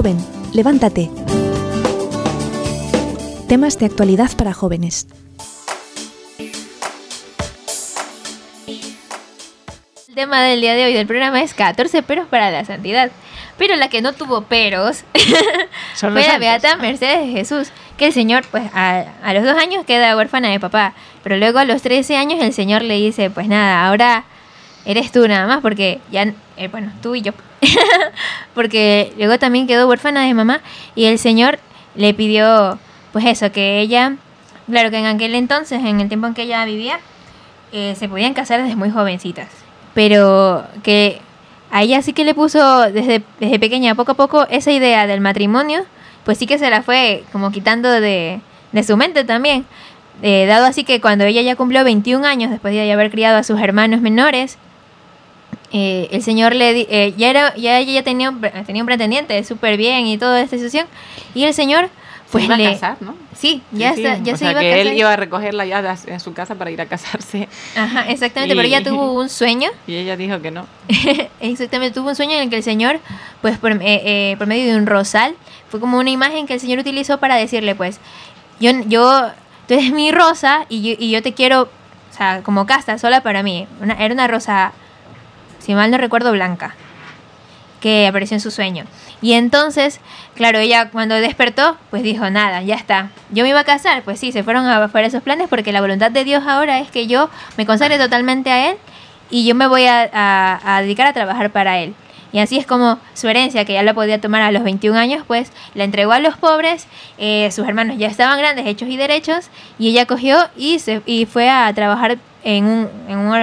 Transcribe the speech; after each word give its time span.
Joven, 0.00 0.16
levántate. 0.54 1.10
Temas 3.48 3.78
de 3.78 3.84
actualidad 3.84 4.30
para 4.34 4.54
jóvenes. 4.54 5.06
El 10.08 10.14
tema 10.14 10.40
del 10.40 10.62
día 10.62 10.74
de 10.74 10.86
hoy 10.86 10.94
del 10.94 11.06
programa 11.06 11.42
es 11.42 11.52
14 11.52 12.02
peros 12.02 12.26
para 12.28 12.50
la 12.50 12.64
santidad. 12.64 13.10
Pero 13.58 13.76
la 13.76 13.90
que 13.90 14.00
no 14.00 14.14
tuvo 14.14 14.40
peros 14.40 15.04
Son 15.94 16.12
fue 16.12 16.22
la 16.22 16.28
santos. 16.28 16.40
Beata 16.40 16.76
Mercedes 16.78 17.26
de 17.26 17.32
Jesús, 17.32 17.70
que 17.98 18.06
el 18.06 18.14
Señor, 18.14 18.44
pues 18.50 18.70
a, 18.72 19.04
a 19.22 19.34
los 19.34 19.44
dos 19.44 19.58
años 19.58 19.84
queda 19.84 20.16
huérfana 20.16 20.48
de 20.48 20.58
papá, 20.58 20.94
pero 21.22 21.36
luego 21.36 21.58
a 21.58 21.66
los 21.66 21.82
13 21.82 22.16
años 22.16 22.38
el 22.40 22.54
Señor 22.54 22.80
le 22.80 22.94
dice, 22.94 23.28
pues 23.28 23.48
nada, 23.48 23.86
ahora 23.86 24.24
eres 24.86 25.12
tú 25.12 25.28
nada 25.28 25.46
más, 25.46 25.60
porque 25.60 26.00
ya, 26.10 26.32
eh, 26.56 26.68
bueno, 26.68 26.90
tú 27.02 27.14
y 27.16 27.20
yo, 27.20 27.34
porque 28.54 29.12
luego 29.16 29.38
también 29.38 29.66
quedó 29.66 29.88
huérfana 29.88 30.24
de 30.24 30.34
mamá 30.34 30.60
y 30.94 31.04
el 31.04 31.18
Señor 31.18 31.58
le 31.94 32.14
pidió, 32.14 32.78
pues 33.12 33.24
eso, 33.26 33.52
que 33.52 33.80
ella, 33.80 34.16
claro 34.68 34.90
que 34.90 34.98
en 34.98 35.06
aquel 35.06 35.34
entonces, 35.34 35.80
en 35.84 36.00
el 36.00 36.08
tiempo 36.08 36.26
en 36.26 36.34
que 36.34 36.42
ella 36.42 36.64
vivía, 36.64 37.00
eh, 37.72 37.94
se 37.98 38.08
podían 38.08 38.34
casar 38.34 38.62
desde 38.62 38.76
muy 38.76 38.90
jovencitas, 38.90 39.48
pero 39.94 40.64
que 40.82 41.20
a 41.70 41.82
ella 41.82 42.02
sí 42.02 42.12
que 42.12 42.24
le 42.24 42.34
puso 42.34 42.90
desde, 42.90 43.22
desde 43.38 43.58
pequeña, 43.58 43.94
poco 43.94 44.12
a 44.12 44.14
poco, 44.14 44.46
esa 44.50 44.72
idea 44.72 45.06
del 45.06 45.20
matrimonio, 45.20 45.84
pues 46.24 46.38
sí 46.38 46.46
que 46.46 46.58
se 46.58 46.70
la 46.70 46.82
fue 46.82 47.24
como 47.32 47.50
quitando 47.50 47.90
de, 47.90 48.40
de 48.72 48.82
su 48.82 48.96
mente 48.96 49.24
también. 49.24 49.66
Eh, 50.22 50.46
dado 50.46 50.66
así 50.66 50.84
que 50.84 51.00
cuando 51.00 51.24
ella 51.24 51.40
ya 51.42 51.56
cumplió 51.56 51.82
21 51.82 52.26
años, 52.26 52.50
después 52.50 52.74
de 52.74 52.92
haber 52.92 53.10
criado 53.10 53.38
a 53.38 53.42
sus 53.42 53.60
hermanos 53.60 54.00
menores, 54.00 54.58
eh, 55.72 56.08
el 56.10 56.22
señor 56.22 56.54
le 56.54 56.86
eh, 56.90 57.14
ya 57.16 57.30
era 57.30 57.54
ya 57.56 57.78
ella 57.78 57.92
ya 57.92 58.02
tenía 58.02 58.30
un, 58.30 58.40
tenía 58.66 58.82
un 58.82 58.86
pretendiente 58.86 59.42
súper 59.44 59.76
bien 59.76 60.06
y 60.06 60.18
toda 60.18 60.40
esta 60.40 60.56
situación 60.56 60.86
y 61.34 61.44
el 61.44 61.54
señor 61.54 61.88
pues 62.32 62.42
se 62.42 62.46
iba 62.46 62.56
le 62.56 62.66
a 62.68 62.72
casar, 62.72 62.96
¿no? 63.00 63.14
sí 63.34 63.60
ya 63.72 63.90
Sí, 63.94 64.04
sí. 64.04 64.22
ya 64.22 64.34
o 64.34 64.36
se 64.36 64.38
sea, 64.38 64.50
iba 64.52 64.60
a 64.60 64.62
que 64.62 64.70
casar 64.70 64.86
él 64.86 64.98
iba 64.98 65.12
a 65.12 65.16
recogerla 65.16 65.66
ya 65.66 65.96
en 66.06 66.20
su 66.20 66.32
casa 66.32 66.54
para 66.54 66.70
ir 66.70 66.80
a 66.80 66.86
casarse 66.86 67.48
Ajá, 67.76 68.08
exactamente 68.08 68.54
pero 68.54 68.66
ella 68.68 68.82
tuvo 68.84 69.12
un 69.14 69.28
sueño 69.28 69.70
y 69.86 69.96
ella 69.96 70.16
dijo 70.16 70.40
que 70.40 70.50
no. 70.52 70.66
Exactamente, 71.40 71.94
tuvo 71.94 72.10
un 72.10 72.16
sueño 72.16 72.32
en 72.36 72.42
el 72.42 72.50
que 72.50 72.56
el 72.56 72.62
Señor, 72.62 73.00
pues 73.42 73.58
por, 73.58 73.72
eh, 73.72 73.78
eh, 73.82 74.34
por 74.38 74.46
medio 74.46 74.72
de 74.72 74.76
un 74.78 74.86
rosal, 74.86 75.34
fue 75.70 75.80
como 75.80 75.98
una 75.98 76.10
imagen 76.10 76.46
que 76.46 76.54
el 76.54 76.60
Señor 76.60 76.78
utilizó 76.78 77.18
para 77.18 77.36
decirle, 77.36 77.74
pues, 77.74 77.98
yo, 78.60 78.70
yo 78.86 79.30
tú 79.66 79.74
eres 79.74 79.92
mi 79.92 80.10
rosa 80.12 80.66
y 80.68 80.82
yo, 80.82 80.94
y 80.98 81.10
yo 81.10 81.22
te 81.22 81.32
quiero, 81.32 81.62
o 81.62 82.16
sea, 82.16 82.42
como 82.42 82.66
casta, 82.66 82.98
sola 82.98 83.22
para 83.22 83.42
mí. 83.42 83.66
Una- 83.80 83.94
era 83.94 84.12
una 84.14 84.26
rosa, 84.28 84.72
si 85.60 85.74
mal 85.74 85.90
no 85.90 85.98
recuerdo, 85.98 86.32
blanca, 86.32 86.74
que 87.80 88.06
apareció 88.06 88.34
en 88.34 88.40
su 88.40 88.50
sueño. 88.50 88.84
Y 89.22 89.34
entonces, 89.34 90.00
claro, 90.34 90.58
ella 90.58 90.90
cuando 90.90 91.14
despertó, 91.14 91.76
pues 91.90 92.02
dijo, 92.02 92.28
nada, 92.30 92.62
ya 92.62 92.74
está. 92.74 93.10
Yo 93.30 93.44
me 93.44 93.50
iba 93.50 93.60
a 93.60 93.64
casar, 93.64 94.02
pues 94.02 94.18
sí, 94.18 94.32
se 94.32 94.42
fueron 94.42 94.66
a 94.66 94.82
afuera 94.82 95.06
esos 95.06 95.22
planes 95.22 95.48
porque 95.48 95.72
la 95.72 95.80
voluntad 95.80 96.10
de 96.10 96.24
Dios 96.24 96.44
ahora 96.46 96.80
es 96.80 96.90
que 96.90 97.06
yo 97.06 97.30
me 97.56 97.66
consagre 97.66 97.98
totalmente 97.98 98.50
a 98.50 98.70
Él 98.70 98.76
y 99.30 99.46
yo 99.46 99.54
me 99.54 99.66
voy 99.66 99.84
a 99.86 100.80
dedicar 100.82 101.06
a 101.06 101.12
trabajar 101.12 101.50
para 101.50 101.78
Él. 101.78 101.94
Y 102.32 102.38
así 102.38 102.58
es 102.58 102.66
como 102.66 102.98
su 103.14 103.28
herencia, 103.28 103.64
que 103.64 103.72
ya 103.72 103.82
la 103.82 103.94
podía 103.94 104.20
tomar 104.20 104.42
a 104.42 104.52
los 104.52 104.62
21 104.62 104.96
años, 104.96 105.24
pues 105.26 105.50
la 105.74 105.84
entregó 105.84 106.12
a 106.12 106.20
los 106.20 106.36
pobres, 106.36 106.86
eh, 107.18 107.50
sus 107.50 107.66
hermanos 107.66 107.98
ya 107.98 108.06
estaban 108.06 108.38
grandes, 108.38 108.66
hechos 108.66 108.88
y 108.88 108.96
derechos, 108.96 109.48
y 109.78 109.88
ella 109.88 110.06
cogió 110.06 110.48
y, 110.56 110.78
se, 110.78 111.02
y 111.06 111.26
fue 111.26 111.50
a 111.50 111.72
trabajar 111.74 112.18
en 112.42 112.64
un, 112.64 112.88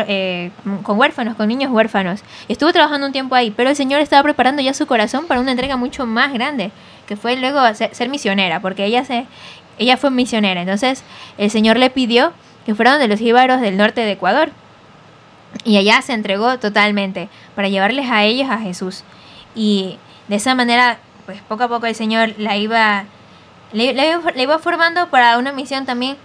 eh, 0.08 0.52
con 0.84 1.00
huérfanos, 1.00 1.36
con 1.36 1.48
niños 1.48 1.72
huérfanos. 1.72 2.22
Estuvo 2.48 2.72
trabajando 2.74 3.08
un 3.08 3.14
tiempo 3.14 3.36
ahí, 3.36 3.52
pero 3.52 3.70
el 3.70 3.76
Señor 3.76 4.02
estaba 4.02 4.24
preparando 4.24 4.62
ya 4.62 4.74
su 4.74 4.88
corazón 4.88 5.28
para 5.28 5.40
una 5.40 5.52
entrega 5.52 5.78
mucho 5.78 6.06
más 6.06 6.34
grande, 6.34 6.72
que 7.06 7.16
fue 7.16 7.36
luego 7.36 7.62
ser, 7.76 7.94
ser 7.94 8.10
misionera, 8.10 8.60
porque 8.60 8.86
ella, 8.86 9.06
se, 9.06 9.26
ella 9.78 9.98
fue 9.98 10.10
misionera. 10.10 10.62
Entonces 10.62 11.04
el 11.38 11.52
Señor 11.52 11.78
le 11.78 11.90
pidió 11.90 12.34
que 12.66 12.76
fuera 12.76 12.92
donde 12.92 13.08
los 13.08 13.20
jíbaros 13.20 13.62
del 13.62 13.78
norte 13.78 14.02
de 14.02 14.12
Ecuador. 14.12 14.50
Y 15.64 15.78
allá 15.78 16.02
se 16.02 16.14
entregó 16.14 16.60
totalmente 16.60 17.30
para 17.56 17.70
llevarles 17.70 18.10
a 18.12 18.26
ellos 18.26 18.50
a 18.50 18.58
Jesús. 18.60 19.04
Y 19.56 19.98
de 20.28 20.36
esa 20.36 20.56
manera, 20.56 21.00
pues 21.26 21.42
poco 21.48 21.64
a 21.64 21.68
poco 21.68 21.86
el 21.86 21.96
Señor 21.96 22.34
la 22.38 22.58
iba, 22.58 23.06
le, 23.72 23.94
la 23.94 24.42
iba 24.42 24.60
formando 24.60 25.08
para 25.10 25.38
una 25.38 25.54
misión 25.54 25.86
también, 25.86 26.18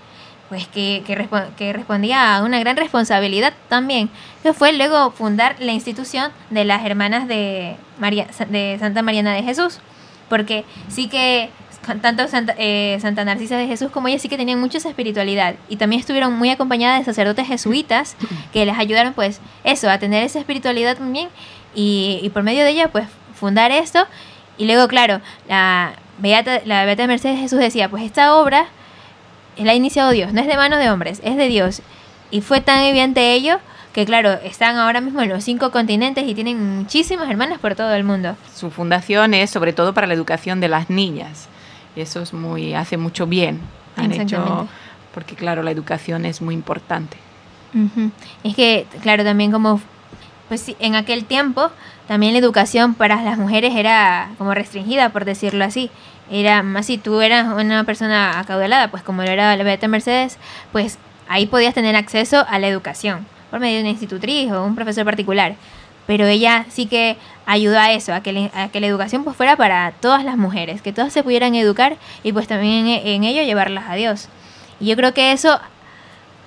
pues 0.52 0.68
que, 0.68 1.02
que, 1.06 1.16
que 1.56 1.72
respondía 1.72 2.36
a 2.36 2.42
una 2.42 2.58
gran 2.58 2.76
responsabilidad 2.76 3.54
también, 3.70 4.10
que 4.42 4.52
fue 4.52 4.74
luego 4.74 5.10
fundar 5.10 5.56
la 5.60 5.72
institución 5.72 6.30
de 6.50 6.66
las 6.66 6.84
hermanas 6.84 7.26
de, 7.26 7.76
María, 7.98 8.26
de 8.50 8.76
Santa 8.78 9.00
Mariana 9.00 9.32
de 9.32 9.44
Jesús. 9.44 9.78
Porque 10.28 10.66
sí 10.88 11.08
que 11.08 11.48
tanto 12.02 12.28
Santa, 12.28 12.54
eh, 12.58 12.98
Santa 13.00 13.24
Narcisa 13.24 13.56
de 13.56 13.66
Jesús 13.66 13.90
como 13.90 14.08
ella 14.08 14.18
sí 14.18 14.28
que 14.28 14.36
tenían 14.36 14.60
mucha 14.60 14.76
espiritualidad 14.76 15.54
y 15.70 15.76
también 15.76 16.00
estuvieron 16.00 16.34
muy 16.34 16.50
acompañadas 16.50 16.98
de 16.98 17.06
sacerdotes 17.06 17.46
jesuitas 17.48 18.14
que 18.52 18.66
les 18.66 18.76
ayudaron 18.76 19.14
pues 19.14 19.40
eso, 19.64 19.88
a 19.88 19.96
tener 19.96 20.22
esa 20.22 20.38
espiritualidad 20.38 20.98
también 20.98 21.30
y, 21.74 22.20
y 22.22 22.28
por 22.28 22.42
medio 22.42 22.62
de 22.62 22.72
ella 22.72 22.88
pues 22.88 23.06
fundar 23.34 23.72
esto 23.72 24.06
y 24.58 24.66
luego 24.66 24.86
claro, 24.86 25.22
la 25.48 25.94
Beata, 26.18 26.60
la 26.66 26.84
Beata 26.84 27.06
Mercedes 27.06 27.40
Jesús 27.40 27.58
decía 27.58 27.88
pues 27.88 28.02
esta 28.02 28.34
obra 28.36 28.68
la 29.56 29.72
ha 29.72 29.74
iniciado 29.74 30.10
Dios, 30.10 30.32
no 30.32 30.40
es 30.40 30.46
de 30.46 30.56
manos 30.56 30.78
de 30.78 30.90
hombres, 30.90 31.20
es 31.24 31.36
de 31.36 31.48
Dios 31.48 31.82
y 32.30 32.40
fue 32.40 32.60
tan 32.60 32.80
evidente 32.80 33.34
ello 33.34 33.58
que 33.92 34.06
claro, 34.06 34.32
están 34.42 34.76
ahora 34.76 35.00
mismo 35.00 35.20
en 35.20 35.28
los 35.28 35.44
cinco 35.44 35.70
continentes 35.70 36.26
y 36.26 36.34
tienen 36.34 36.78
muchísimas 36.78 37.28
hermanas 37.30 37.58
por 37.58 37.74
todo 37.74 37.92
el 37.94 38.04
mundo. 38.04 38.36
Su 38.54 38.70
fundación 38.70 39.34
es 39.34 39.50
sobre 39.50 39.72
todo 39.72 39.92
para 39.92 40.06
la 40.06 40.14
educación 40.14 40.60
de 40.60 40.68
las 40.68 40.88
niñas. 40.88 41.48
Y 41.94 42.00
eso 42.00 42.22
es 42.22 42.32
muy, 42.32 42.74
hace 42.74 42.96
mucho 42.96 43.26
bien. 43.26 43.60
Han 43.96 44.12
hecho, 44.12 44.66
porque 45.12 45.34
claro, 45.34 45.62
la 45.62 45.70
educación 45.70 46.24
es 46.24 46.40
muy 46.40 46.54
importante. 46.54 47.18
Ujú. 47.74 48.10
Es 48.44 48.56
que, 48.56 48.86
claro, 49.02 49.24
también 49.24 49.52
como, 49.52 49.80
pues 50.48 50.74
en 50.78 50.94
aquel 50.94 51.26
tiempo, 51.26 51.70
también 52.08 52.32
la 52.32 52.38
educación 52.38 52.94
para 52.94 53.22
las 53.22 53.36
mujeres 53.36 53.74
era 53.74 54.30
como 54.38 54.54
restringida, 54.54 55.10
por 55.10 55.26
decirlo 55.26 55.64
así. 55.64 55.90
Era 56.32 56.62
más 56.62 56.86
si 56.86 56.96
tú 56.98 57.20
eras 57.20 57.46
una 57.52 57.84
persona 57.84 58.40
acaudalada, 58.40 58.90
pues 58.90 59.02
como 59.02 59.22
lo 59.22 59.30
era 59.30 59.54
la 59.56 59.62
Beata 59.64 59.86
Mercedes, 59.86 60.38
pues 60.72 60.98
ahí 61.28 61.46
podías 61.46 61.74
tener 61.74 61.94
acceso 61.94 62.44
a 62.48 62.58
la 62.58 62.68
educación 62.68 63.26
por 63.50 63.60
medio 63.60 63.76
de 63.76 63.80
una 63.82 63.90
institutriz 63.90 64.50
o 64.50 64.64
un 64.64 64.74
profesor 64.74 65.04
particular. 65.04 65.54
Pero 66.06 66.26
ella 66.26 66.64
sí 66.68 66.86
que 66.86 67.16
ayudó 67.46 67.78
a 67.78 67.92
eso, 67.92 68.12
a 68.14 68.22
que, 68.22 68.32
le- 68.32 68.50
a 68.54 68.68
que 68.68 68.80
la 68.80 68.86
educación 68.88 69.22
pues 69.24 69.36
fuera 69.36 69.56
para 69.56 69.92
todas 70.00 70.24
las 70.24 70.36
mujeres, 70.36 70.82
que 70.82 70.92
todas 70.92 71.12
se 71.12 71.22
pudieran 71.22 71.54
educar 71.54 71.96
y 72.24 72.32
pues 72.32 72.48
también 72.48 72.86
en, 72.86 73.06
en 73.06 73.24
ello 73.24 73.42
llevarlas 73.42 73.84
a 73.88 73.94
Dios. 73.94 74.28
Y 74.80 74.86
yo 74.86 74.96
creo 74.96 75.12
que 75.14 75.32
eso 75.32 75.60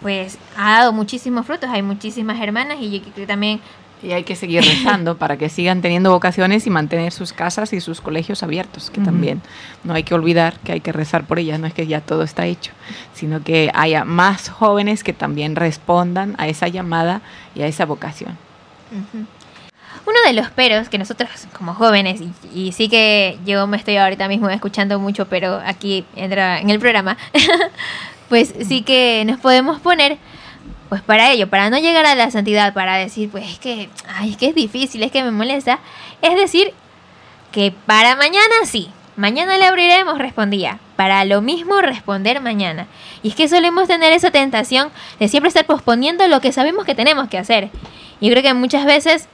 pues 0.01 0.37
ha 0.57 0.79
dado 0.79 0.93
muchísimos 0.93 1.45
frutos, 1.45 1.69
hay 1.71 1.81
muchísimas 1.81 2.39
hermanas 2.41 2.77
y 2.81 2.91
yo 2.91 3.01
creo 3.01 3.13
que 3.15 3.27
también 3.27 3.61
Y 4.05 4.13
hay 4.13 4.23
que 4.23 4.35
seguir 4.35 4.63
rezando 4.63 5.17
para 5.19 5.37
que 5.37 5.49
sigan 5.49 5.81
teniendo 5.81 6.11
vocaciones 6.11 6.67
y 6.67 6.69
mantener 6.69 7.11
sus 7.11 7.33
casas 7.33 7.73
y 7.73 7.81
sus 7.81 8.01
colegios 8.01 8.43
abiertos, 8.43 8.89
que 8.89 9.01
también 9.01 9.41
no 9.83 9.93
hay 9.93 10.03
que 10.03 10.13
olvidar 10.13 10.59
que 10.59 10.73
hay 10.73 10.79
que 10.79 10.91
rezar 10.91 11.25
por 11.25 11.39
ellas, 11.39 11.59
no 11.59 11.67
es 11.67 11.73
que 11.73 11.87
ya 11.87 12.01
todo 12.01 12.23
está 12.23 12.45
hecho, 12.45 12.71
sino 13.13 13.43
que 13.43 13.71
haya 13.73 14.05
más 14.05 14.49
jóvenes 14.49 15.03
que 15.03 15.13
también 15.13 15.55
respondan 15.55 16.35
a 16.37 16.47
esa 16.47 16.67
llamada 16.67 17.21
y 17.55 17.61
a 17.61 17.67
esa 17.67 17.85
vocación. 17.85 18.37
Uno 20.07 20.19
de 20.25 20.33
los 20.33 20.51
peros 20.51 20.87
que 20.87 20.99
nosotros 20.99 21.29
como 21.57 21.73
jóvenes, 21.73 22.21
y, 22.21 22.31
y 22.53 22.71
sí 22.73 22.89
que 22.89 23.39
yo 23.45 23.65
me 23.65 23.77
estoy 23.77 23.97
ahorita 23.97 24.27
mismo 24.27 24.49
escuchando 24.49 24.99
mucho, 24.99 25.25
pero 25.27 25.59
aquí 25.65 26.05
entra 26.15 26.59
en 26.59 26.69
el 26.69 26.79
programa, 26.79 27.17
pues 28.29 28.53
sí 28.67 28.83
que 28.83 29.23
nos 29.25 29.39
podemos 29.39 29.79
poner, 29.79 30.19
pues 30.89 31.01
para 31.01 31.31
ello, 31.31 31.49
para 31.49 31.69
no 31.69 31.77
llegar 31.77 32.05
a 32.05 32.15
la 32.15 32.29
santidad, 32.31 32.73
para 32.73 32.97
decir, 32.97 33.29
pues 33.29 33.49
es 33.49 33.59
que, 33.59 33.89
ay, 34.07 34.31
es 34.31 34.37
que 34.37 34.47
es 34.47 34.55
difícil, 34.55 35.01
es 35.03 35.11
que 35.11 35.23
me 35.23 35.31
molesta, 35.31 35.79
es 36.21 36.35
decir, 36.35 36.73
que 37.51 37.73
para 37.85 38.15
mañana 38.15 38.53
sí, 38.65 38.89
mañana 39.15 39.57
le 39.57 39.65
abriremos, 39.65 40.17
respondía. 40.17 40.79
Para 40.95 41.25
lo 41.25 41.41
mismo 41.41 41.81
responder 41.81 42.39
mañana. 42.39 42.87
Y 43.21 43.29
es 43.29 43.35
que 43.35 43.49
solemos 43.49 43.87
tener 43.87 44.13
esa 44.13 44.31
tentación 44.31 44.91
de 45.19 45.27
siempre 45.27 45.49
estar 45.49 45.65
posponiendo 45.65 46.25
lo 46.29 46.39
que 46.39 46.53
sabemos 46.53 46.85
que 46.85 46.95
tenemos 46.95 47.27
que 47.27 47.37
hacer. 47.37 47.69
Y 48.21 48.29
creo 48.29 48.41
que 48.41 48.53
muchas 48.53 48.85
veces 48.85 49.27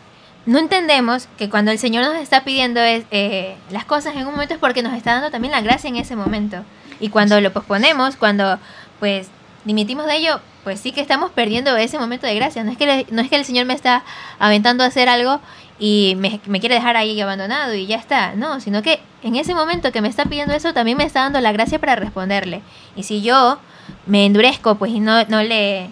no 0.47 0.57
entendemos 0.57 1.27
que 1.37 1.51
cuando 1.51 1.69
el 1.71 1.77
Señor 1.77 2.03
nos 2.03 2.15
está 2.15 2.43
pidiendo 2.43 2.79
es- 2.81 3.03
eh, 3.11 3.55
las 3.69 3.85
cosas 3.85 4.15
en 4.15 4.25
un 4.25 4.31
momento 4.33 4.55
es 4.55 4.59
porque 4.59 4.81
nos 4.81 4.93
está 4.93 5.13
dando 5.13 5.29
también 5.29 5.51
la 5.51 5.61
gracia 5.61 5.87
en 5.87 5.97
ese 5.97 6.15
momento. 6.15 6.63
Y 6.99 7.09
cuando 7.09 7.39
lo 7.41 7.53
posponemos, 7.53 8.15
cuando 8.15 8.57
pues 8.99 9.29
dimitimos 9.65 10.05
de 10.05 10.15
ello, 10.17 10.39
pues 10.63 10.79
sí 10.79 10.91
que 10.91 11.01
estamos 11.01 11.31
perdiendo 11.31 11.75
ese 11.77 11.97
momento 11.99 12.27
de 12.27 12.35
gracia. 12.35 12.63
No 12.63 12.71
es 12.71 12.77
que, 12.77 12.85
le- 12.85 13.05
no 13.11 13.21
es 13.21 13.29
que 13.29 13.35
el 13.35 13.45
Señor 13.45 13.65
me 13.65 13.73
está 13.73 14.03
aventando 14.39 14.83
a 14.83 14.87
hacer 14.87 15.09
algo 15.09 15.39
y 15.79 16.13
me, 16.17 16.39
me 16.45 16.59
quiere 16.59 16.75
dejar 16.75 16.95
ahí 16.97 17.19
abandonado 17.19 17.73
y 17.73 17.87
ya 17.87 17.95
está. 17.97 18.33
No, 18.35 18.59
sino 18.59 18.81
que 18.81 18.99
en 19.23 19.35
ese 19.35 19.55
momento 19.55 19.91
que 19.91 20.01
me 20.01 20.07
está 20.07 20.25
pidiendo 20.25 20.53
eso, 20.53 20.73
también 20.73 20.97
me 20.97 21.03
está 21.03 21.21
dando 21.21 21.41
la 21.41 21.51
gracia 21.51 21.79
para 21.79 21.95
responderle. 21.95 22.61
Y 22.95 23.03
si 23.03 23.21
yo 23.21 23.59
me 24.05 24.25
endurezco, 24.25 24.75
pues 24.75 24.91
y 24.91 24.99
no, 24.99 25.23
no, 25.25 25.41
le, 25.41 25.89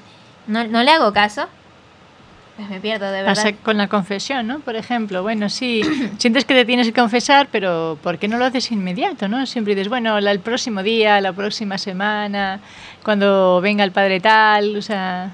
no, 0.48 0.64
no 0.66 0.84
le 0.84 0.92
hago 0.92 1.12
caso, 1.14 1.48
pues 2.60 2.70
me 2.70 2.80
pierdo, 2.82 3.06
de 3.06 3.22
verdad. 3.24 3.36
Pasa 3.36 3.54
con 3.64 3.78
la 3.78 3.88
confesión, 3.88 4.46
¿no? 4.46 4.60
Por 4.60 4.76
ejemplo, 4.76 5.22
bueno, 5.24 5.48
sí, 5.50 5.82
sientes 6.18 6.44
que 6.46 6.54
te 6.54 6.66
tienes 6.66 6.88
que 6.88 6.94
confesar, 6.94 7.48
pero 7.52 7.98
¿por 8.04 8.18
qué 8.18 8.28
no 8.28 8.38
lo 8.38 8.44
haces 8.46 8.70
inmediato, 8.72 9.28
no? 9.30 9.46
Siempre 9.46 9.76
dices, 9.76 9.88
bueno, 9.90 10.20
la- 10.20 10.32
el 10.32 10.40
próximo 10.42 10.84
día, 10.84 11.22
la 11.22 11.32
próxima 11.32 11.78
semana, 11.78 12.60
cuando 13.04 13.62
venga 13.62 13.84
el 13.86 13.92
padre 13.94 14.20
tal, 14.20 14.76
o 14.76 14.82
sea, 14.82 15.32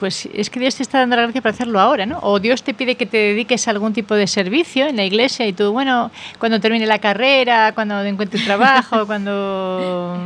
pues 0.00 0.28
es 0.34 0.50
que 0.50 0.60
Dios 0.60 0.74
te 0.74 0.82
está 0.82 0.98
dando 0.98 1.16
la 1.16 1.22
gracia 1.22 1.40
para 1.40 1.54
hacerlo 1.54 1.80
ahora, 1.80 2.04
¿no? 2.04 2.18
O 2.20 2.40
Dios 2.40 2.62
te 2.62 2.74
pide 2.74 2.96
que 2.96 3.06
te 3.06 3.16
dediques 3.16 3.66
a 3.66 3.70
algún 3.70 3.92
tipo 3.94 4.14
de 4.14 4.26
servicio 4.26 4.86
en 4.86 4.96
la 4.96 5.04
iglesia 5.04 5.46
y 5.46 5.52
tú, 5.54 5.72
bueno, 5.72 6.10
cuando 6.38 6.60
termine 6.60 6.84
la 6.84 6.98
carrera, 6.98 7.72
cuando 7.74 8.02
encuentre 8.02 8.40
trabajo, 8.44 9.06
cuando. 9.06 10.18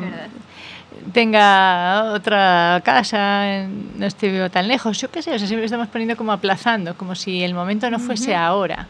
Tenga 1.12 2.12
otra 2.12 2.81
casa, 2.84 3.66
no 3.96 4.06
esté 4.06 4.31
vivo 4.31 4.50
tan 4.50 4.69
lejos, 4.69 5.00
yo 5.00 5.10
qué 5.10 5.22
sé, 5.22 5.34
o 5.34 5.38
sea, 5.38 5.46
siempre 5.46 5.64
estamos 5.64 5.88
poniendo 5.88 6.16
como 6.16 6.32
aplazando, 6.32 6.96
como 6.96 7.14
si 7.14 7.43
el 7.43 7.55
momento 7.55 7.90
no 7.90 7.99
fuese 7.99 8.34
ahora. 8.34 8.87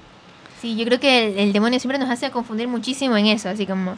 Sí, 0.61 0.77
yo 0.77 0.85
creo 0.85 0.99
que 0.99 1.29
el, 1.29 1.39
el 1.39 1.53
demonio 1.53 1.79
siempre 1.79 1.99
nos 1.99 2.11
hace 2.11 2.31
confundir 2.31 2.69
muchísimo 2.69 3.17
en 3.17 3.27
eso, 3.27 3.49
así 3.49 3.67
como 3.67 3.97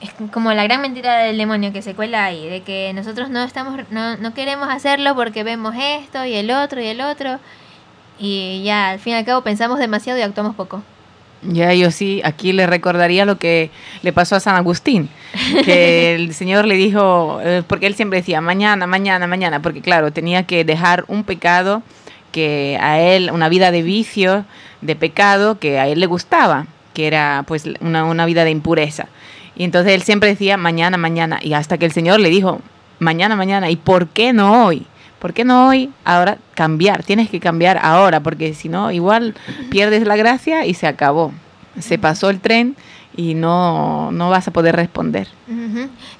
es 0.00 0.12
como 0.32 0.52
la 0.52 0.64
gran 0.64 0.80
mentira 0.80 1.18
del 1.18 1.36
demonio 1.36 1.72
que 1.72 1.82
se 1.82 1.94
cuela 1.94 2.24
ahí, 2.24 2.48
de 2.48 2.62
que 2.62 2.92
nosotros 2.94 3.28
no 3.28 3.42
estamos, 3.42 3.78
no, 3.90 4.16
no 4.16 4.34
queremos 4.34 4.68
hacerlo 4.70 5.14
porque 5.14 5.44
vemos 5.44 5.74
esto 5.78 6.24
y 6.24 6.34
el 6.34 6.50
otro 6.50 6.80
y 6.80 6.86
el 6.86 7.00
otro, 7.02 7.38
y 8.18 8.62
ya 8.64 8.90
al 8.90 8.98
fin 8.98 9.12
y 9.12 9.16
al 9.16 9.24
cabo 9.24 9.42
pensamos 9.42 9.78
demasiado 9.78 10.18
y 10.18 10.22
actuamos 10.22 10.54
poco. 10.54 10.82
Ya 11.42 11.72
yo 11.72 11.90
sí, 11.90 12.20
aquí 12.22 12.52
le 12.52 12.66
recordaría 12.66 13.24
lo 13.24 13.38
que 13.38 13.70
le 14.02 14.12
pasó 14.12 14.36
a 14.36 14.40
San 14.40 14.56
Agustín, 14.56 15.08
que 15.64 16.14
el 16.14 16.34
Señor 16.34 16.66
le 16.66 16.74
dijo, 16.74 17.40
eh, 17.42 17.62
porque 17.66 17.86
él 17.86 17.94
siempre 17.94 18.18
decía, 18.18 18.42
mañana, 18.42 18.86
mañana, 18.86 19.26
mañana, 19.26 19.62
porque 19.62 19.80
claro, 19.80 20.12
tenía 20.12 20.42
que 20.42 20.64
dejar 20.64 21.04
un 21.08 21.24
pecado 21.24 21.82
que 22.30 22.78
a 22.80 23.00
él, 23.00 23.30
una 23.32 23.48
vida 23.48 23.70
de 23.70 23.82
vicio, 23.82 24.44
de 24.82 24.96
pecado, 24.96 25.58
que 25.58 25.78
a 25.78 25.88
él 25.88 26.00
le 26.00 26.06
gustaba, 26.06 26.66
que 26.92 27.06
era 27.06 27.44
pues 27.46 27.64
una, 27.80 28.04
una 28.04 28.26
vida 28.26 28.44
de 28.44 28.50
impureza. 28.50 29.08
Y 29.56 29.64
entonces 29.64 29.94
él 29.94 30.02
siempre 30.02 30.28
decía, 30.28 30.56
mañana, 30.56 30.98
mañana, 30.98 31.38
y 31.42 31.54
hasta 31.54 31.78
que 31.78 31.86
el 31.86 31.92
Señor 31.92 32.20
le 32.20 32.28
dijo, 32.28 32.60
mañana, 32.98 33.34
mañana, 33.34 33.70
¿y 33.70 33.76
por 33.76 34.08
qué 34.08 34.32
no 34.32 34.66
hoy? 34.66 34.86
¿Por 35.20 35.34
qué 35.34 35.44
no 35.44 35.68
hoy? 35.68 35.90
Ahora 36.04 36.38
cambiar, 36.54 37.04
tienes 37.04 37.28
que 37.30 37.40
cambiar 37.40 37.78
ahora, 37.82 38.20
porque 38.20 38.54
si 38.54 38.68
no, 38.68 38.90
igual 38.90 39.34
pierdes 39.70 40.06
la 40.06 40.16
gracia 40.16 40.66
y 40.66 40.74
se 40.74 40.86
acabó. 40.86 41.32
Se 41.78 41.98
pasó 41.98 42.30
el 42.30 42.40
tren 42.40 42.74
y 43.16 43.34
no, 43.34 44.10
no 44.12 44.30
vas 44.30 44.48
a 44.48 44.50
poder 44.50 44.76
responder. 44.76 45.28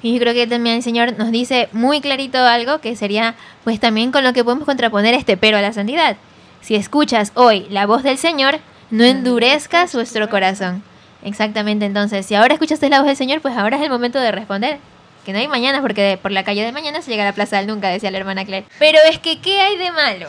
Y 0.03 0.13
yo 0.13 0.19
creo 0.19 0.33
que 0.33 0.45
también 0.45 0.77
el 0.77 0.83
Señor 0.83 1.17
nos 1.17 1.31
dice 1.31 1.67
muy 1.71 1.99
clarito 1.99 2.37
algo 2.37 2.79
que 2.79 2.95
sería, 2.95 3.35
pues 3.63 3.79
también 3.79 4.11
con 4.11 4.23
lo 4.23 4.33
que 4.33 4.43
podemos 4.43 4.65
contraponer 4.65 5.15
este 5.15 5.35
pero 5.35 5.57
a 5.57 5.61
la 5.61 5.73
santidad. 5.73 6.15
Si 6.61 6.75
escuchas 6.75 7.31
hoy 7.33 7.65
la 7.69 7.87
voz 7.87 8.03
del 8.03 8.19
Señor, 8.19 8.59
no 8.91 9.03
endurezcas 9.03 9.95
vuestro 9.95 10.29
corazón. 10.29 10.83
Exactamente, 11.23 11.85
entonces, 11.85 12.25
si 12.25 12.35
ahora 12.35 12.53
escuchaste 12.53 12.89
la 12.89 12.99
voz 12.99 13.07
del 13.07 13.15
Señor, 13.15 13.41
pues 13.41 13.57
ahora 13.57 13.77
es 13.77 13.83
el 13.83 13.89
momento 13.89 14.19
de 14.19 14.31
responder. 14.31 14.79
Que 15.25 15.33
no 15.33 15.39
hay 15.39 15.47
mañana, 15.47 15.81
porque 15.81 16.01
de- 16.01 16.17
por 16.17 16.31
la 16.31 16.43
calle 16.43 16.63
de 16.63 16.71
mañana 16.71 17.01
se 17.01 17.11
llega 17.11 17.23
a 17.23 17.27
la 17.27 17.33
plaza 17.33 17.57
del 17.57 17.67
nunca, 17.67 17.89
decía 17.89 18.09
la 18.11 18.17
hermana 18.17 18.43
Claire. 18.45 18.65
Pero 18.79 18.97
es 19.09 19.19
que, 19.19 19.39
¿qué 19.39 19.61
hay 19.61 19.77
de 19.77 19.91
malo? 19.91 20.27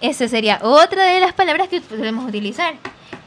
Esa 0.00 0.28
sería 0.28 0.58
otra 0.62 1.04
de 1.04 1.20
las 1.20 1.32
palabras 1.32 1.68
que 1.68 1.80
podemos 1.80 2.26
utilizar. 2.28 2.74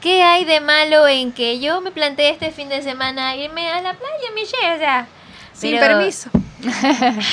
¿Qué 0.00 0.22
hay 0.22 0.44
de 0.44 0.60
malo 0.60 1.06
en 1.06 1.32
que 1.32 1.60
yo 1.60 1.80
me 1.80 1.90
planteé 1.90 2.30
este 2.30 2.50
fin 2.50 2.68
de 2.68 2.82
semana 2.82 3.36
irme 3.36 3.68
a 3.70 3.80
la 3.80 3.92
playa, 3.94 4.28
Michelle? 4.34 4.74
O 4.74 4.78
sea, 4.78 5.06
Sin 5.52 5.72
pero- 5.78 5.96
permiso. 5.98 6.30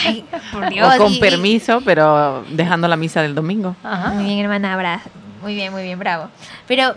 Ay, 0.05 0.25
por 0.51 0.69
Dios. 0.69 0.93
o 0.93 0.97
con 0.97 1.11
y- 1.13 1.17
y- 1.17 1.19
permiso, 1.19 1.81
pero 1.85 2.43
dejando 2.49 2.87
la 2.87 2.95
misa 2.97 3.21
del 3.21 3.33
domingo. 3.35 3.75
Ajá. 3.83 4.09
Muy 4.11 4.25
bien, 4.25 4.39
hermana, 4.39 4.77
bra- 4.77 5.01
muy 5.41 5.55
bien, 5.55 5.71
muy 5.71 5.83
bien, 5.83 5.97
bravo. 5.97 6.29
Pero 6.67 6.95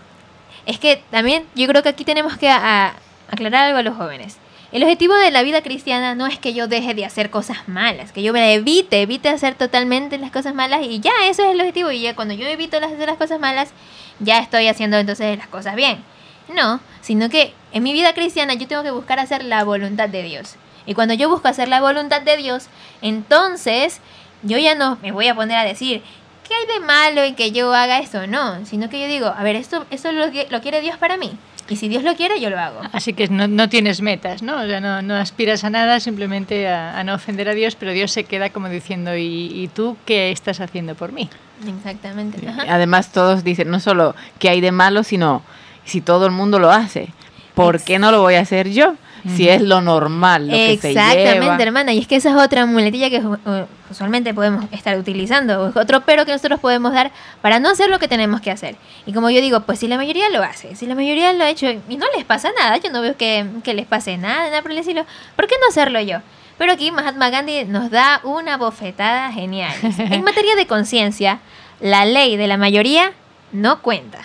es 0.66 0.78
que 0.78 1.02
también 1.10 1.44
yo 1.54 1.66
creo 1.68 1.82
que 1.82 1.88
aquí 1.90 2.04
tenemos 2.04 2.36
que 2.36 2.48
a- 2.50 2.94
aclarar 3.30 3.66
algo 3.66 3.78
a 3.78 3.82
los 3.82 3.96
jóvenes. 3.96 4.36
El 4.74 4.82
objetivo 4.82 5.14
de 5.14 5.30
la 5.30 5.44
vida 5.44 5.62
cristiana 5.62 6.16
no 6.16 6.26
es 6.26 6.40
que 6.40 6.52
yo 6.52 6.66
deje 6.66 6.94
de 6.94 7.04
hacer 7.04 7.30
cosas 7.30 7.68
malas, 7.68 8.10
que 8.10 8.24
yo 8.24 8.32
me 8.32 8.54
evite, 8.54 9.02
evite 9.02 9.28
hacer 9.28 9.54
totalmente 9.54 10.18
las 10.18 10.32
cosas 10.32 10.52
malas 10.52 10.80
y 10.82 10.98
ya, 10.98 11.12
eso 11.28 11.44
es 11.44 11.52
el 11.52 11.60
objetivo. 11.60 11.92
Y 11.92 12.00
ya 12.00 12.16
cuando 12.16 12.34
yo 12.34 12.44
evito 12.48 12.78
hacer 12.78 13.06
las 13.06 13.16
cosas 13.16 13.38
malas, 13.38 13.70
ya 14.18 14.40
estoy 14.40 14.66
haciendo 14.66 14.96
entonces 14.96 15.38
las 15.38 15.46
cosas 15.46 15.76
bien. 15.76 16.02
No, 16.52 16.80
sino 17.02 17.28
que 17.30 17.54
en 17.70 17.84
mi 17.84 17.92
vida 17.92 18.14
cristiana 18.14 18.54
yo 18.54 18.66
tengo 18.66 18.82
que 18.82 18.90
buscar 18.90 19.20
hacer 19.20 19.44
la 19.44 19.62
voluntad 19.62 20.08
de 20.08 20.24
Dios. 20.24 20.56
Y 20.86 20.94
cuando 20.94 21.14
yo 21.14 21.28
busco 21.28 21.46
hacer 21.46 21.68
la 21.68 21.80
voluntad 21.80 22.22
de 22.22 22.36
Dios, 22.36 22.66
entonces 23.00 24.00
yo 24.42 24.58
ya 24.58 24.74
no 24.74 24.98
me 25.02 25.12
voy 25.12 25.28
a 25.28 25.36
poner 25.36 25.56
a 25.56 25.62
decir, 25.62 26.02
¿qué 26.66 26.72
hay 26.72 26.80
de 26.80 26.86
malo 26.86 27.22
en 27.22 27.34
que 27.34 27.52
yo 27.52 27.72
haga 27.74 27.98
esto? 27.98 28.26
No, 28.26 28.64
sino 28.66 28.88
que 28.88 29.00
yo 29.00 29.06
digo, 29.08 29.26
a 29.26 29.42
ver, 29.42 29.56
esto, 29.56 29.84
esto 29.90 30.12
lo, 30.12 30.30
que- 30.30 30.46
lo 30.50 30.60
quiere 30.60 30.80
Dios 30.80 30.96
para 30.98 31.16
mí. 31.16 31.32
Y 31.68 31.76
si 31.76 31.88
Dios 31.88 32.02
lo 32.02 32.14
quiere, 32.14 32.38
yo 32.42 32.50
lo 32.50 32.58
hago. 32.58 32.80
Así 32.92 33.14
que 33.14 33.26
no, 33.28 33.48
no 33.48 33.70
tienes 33.70 34.02
metas, 34.02 34.42
¿no? 34.42 34.60
O 34.60 34.66
sea, 34.66 34.80
no, 34.80 35.00
no 35.00 35.14
aspiras 35.14 35.64
a 35.64 35.70
nada, 35.70 35.98
simplemente 35.98 36.68
a, 36.68 36.98
a 36.98 37.04
no 37.04 37.14
ofender 37.14 37.48
a 37.48 37.54
Dios, 37.54 37.74
pero 37.74 37.92
Dios 37.92 38.12
se 38.12 38.24
queda 38.24 38.50
como 38.50 38.68
diciendo, 38.68 39.16
¿y, 39.16 39.22
y 39.50 39.68
tú 39.68 39.96
qué 40.04 40.30
estás 40.30 40.60
haciendo 40.60 40.94
por 40.94 41.12
mí? 41.12 41.30
Exactamente. 41.66 42.46
ajá. 42.46 42.64
Además, 42.68 43.12
todos 43.12 43.44
dicen 43.44 43.70
no 43.70 43.80
solo 43.80 44.14
que 44.38 44.50
hay 44.50 44.60
de 44.60 44.72
malo, 44.72 45.02
sino 45.04 45.42
si 45.86 46.02
todo 46.02 46.26
el 46.26 46.32
mundo 46.32 46.58
lo 46.58 46.70
hace, 46.70 47.08
¿por 47.54 47.82
qué 47.82 47.98
no 47.98 48.10
lo 48.10 48.20
voy 48.20 48.34
a 48.34 48.40
hacer 48.40 48.70
yo? 48.70 48.94
Si 49.36 49.48
es 49.48 49.62
lo 49.62 49.80
normal, 49.80 50.48
lo 50.48 50.52
que 50.52 50.76
se 50.76 50.88
lleva. 50.90 51.14
Exactamente, 51.14 51.62
hermana. 51.62 51.94
Y 51.94 51.98
es 51.98 52.06
que 52.06 52.16
esa 52.16 52.28
es 52.28 52.36
otra 52.36 52.66
muletilla 52.66 53.08
que 53.08 53.20
uh, 53.20 53.38
usualmente 53.90 54.34
podemos 54.34 54.66
estar 54.70 54.98
utilizando. 54.98 55.72
Otro 55.74 56.02
pero 56.02 56.26
que 56.26 56.32
nosotros 56.32 56.60
podemos 56.60 56.92
dar 56.92 57.10
para 57.40 57.58
no 57.58 57.70
hacer 57.70 57.88
lo 57.88 57.98
que 57.98 58.06
tenemos 58.06 58.42
que 58.42 58.50
hacer. 58.50 58.76
Y 59.06 59.14
como 59.14 59.30
yo 59.30 59.40
digo, 59.40 59.60
pues 59.60 59.78
si 59.78 59.88
la 59.88 59.96
mayoría 59.96 60.28
lo 60.28 60.42
hace, 60.42 60.76
si 60.76 60.84
la 60.84 60.94
mayoría 60.94 61.32
lo 61.32 61.44
ha 61.44 61.48
hecho 61.48 61.70
y 61.70 61.96
no 61.96 62.04
les 62.14 62.26
pasa 62.26 62.50
nada, 62.58 62.76
yo 62.76 62.90
no 62.90 63.00
veo 63.00 63.16
que, 63.16 63.46
que 63.62 63.72
les 63.72 63.86
pase 63.86 64.18
nada, 64.18 64.50
nada 64.50 64.60
por 64.60 64.72
el 64.72 64.78
estilo, 64.78 65.06
¿por 65.36 65.46
qué 65.46 65.54
no 65.58 65.68
hacerlo 65.68 66.00
yo? 66.02 66.18
Pero 66.58 66.72
aquí 66.72 66.90
Mahatma 66.90 67.30
Gandhi 67.30 67.64
nos 67.64 67.90
da 67.90 68.20
una 68.24 68.58
bofetada 68.58 69.32
genial. 69.32 69.72
En 69.98 70.22
materia 70.22 70.54
de 70.54 70.66
conciencia, 70.66 71.40
la 71.80 72.04
ley 72.04 72.36
de 72.36 72.46
la 72.46 72.58
mayoría 72.58 73.12
no 73.52 73.80
cuenta. 73.80 74.18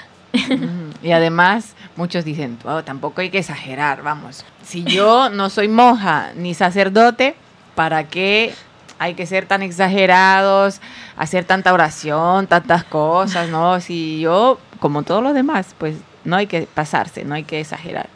Y 1.01 1.11
además, 1.11 1.75
muchos 1.99 2.23
dicen, 2.23 2.57
"Oh, 2.63 2.81
tampoco 2.83 3.19
hay 3.19 3.29
que 3.29 3.39
exagerar, 3.39 4.01
vamos. 4.01 4.45
Si 4.63 4.83
yo 4.85 5.29
no 5.29 5.49
soy 5.49 5.67
monja 5.67 6.31
ni 6.33 6.53
sacerdote, 6.53 7.35
¿para 7.75 8.05
qué 8.05 8.53
hay 8.99 9.15
que 9.15 9.25
ser 9.25 9.45
tan 9.45 9.61
exagerados, 9.61 10.79
hacer 11.17 11.43
tanta 11.43 11.73
oración, 11.73 12.47
tantas 12.47 12.85
cosas, 12.85 13.49
no? 13.49 13.81
Si 13.81 14.21
yo, 14.21 14.59
como 14.79 15.03
todos 15.03 15.21
los 15.21 15.33
demás, 15.33 15.75
pues 15.77 15.97
no 16.23 16.37
hay 16.37 16.47
que 16.47 16.67
pasarse, 16.73 17.25
no 17.25 17.35
hay 17.35 17.43
que 17.43 17.59
exagerar. 17.59 18.07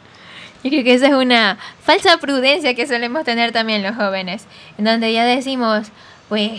Yo 0.62 0.70
creo 0.70 0.82
que 0.82 0.94
esa 0.94 1.08
es 1.08 1.12
una 1.14 1.58
falsa 1.82 2.16
prudencia 2.16 2.74
que 2.74 2.86
solemos 2.86 3.24
tener 3.24 3.52
también 3.52 3.82
los 3.82 3.94
jóvenes, 3.96 4.46
en 4.78 4.86
donde 4.86 5.12
ya 5.12 5.24
decimos, 5.24 5.88
pues, 6.30 6.52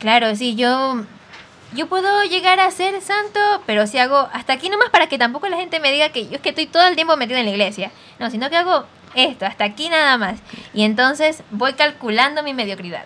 claro, 0.00 0.34
sí, 0.34 0.56
yo, 0.56 1.04
yo 1.74 1.86
puedo 1.86 2.22
llegar 2.24 2.60
a 2.60 2.70
ser 2.70 3.00
santo, 3.00 3.40
pero 3.66 3.86
si 3.86 3.98
hago 3.98 4.28
hasta 4.32 4.52
aquí 4.52 4.68
nomás 4.70 4.90
para 4.90 5.08
que 5.08 5.18
tampoco 5.18 5.48
la 5.48 5.56
gente 5.56 5.80
me 5.80 5.92
diga 5.92 6.10
que 6.10 6.26
yo 6.26 6.36
es 6.36 6.40
que 6.40 6.50
estoy 6.50 6.66
todo 6.66 6.86
el 6.86 6.94
tiempo 6.94 7.16
metido 7.16 7.38
en 7.38 7.46
la 7.46 7.52
iglesia, 7.52 7.90
no, 8.18 8.30
sino 8.30 8.50
que 8.50 8.56
hago 8.56 8.84
esto, 9.14 9.46
hasta 9.46 9.64
aquí 9.64 9.88
nada 9.88 10.18
más, 10.18 10.40
y 10.74 10.82
entonces 10.82 11.42
voy 11.50 11.74
calculando 11.74 12.42
mi 12.42 12.54
mediocridad. 12.54 13.04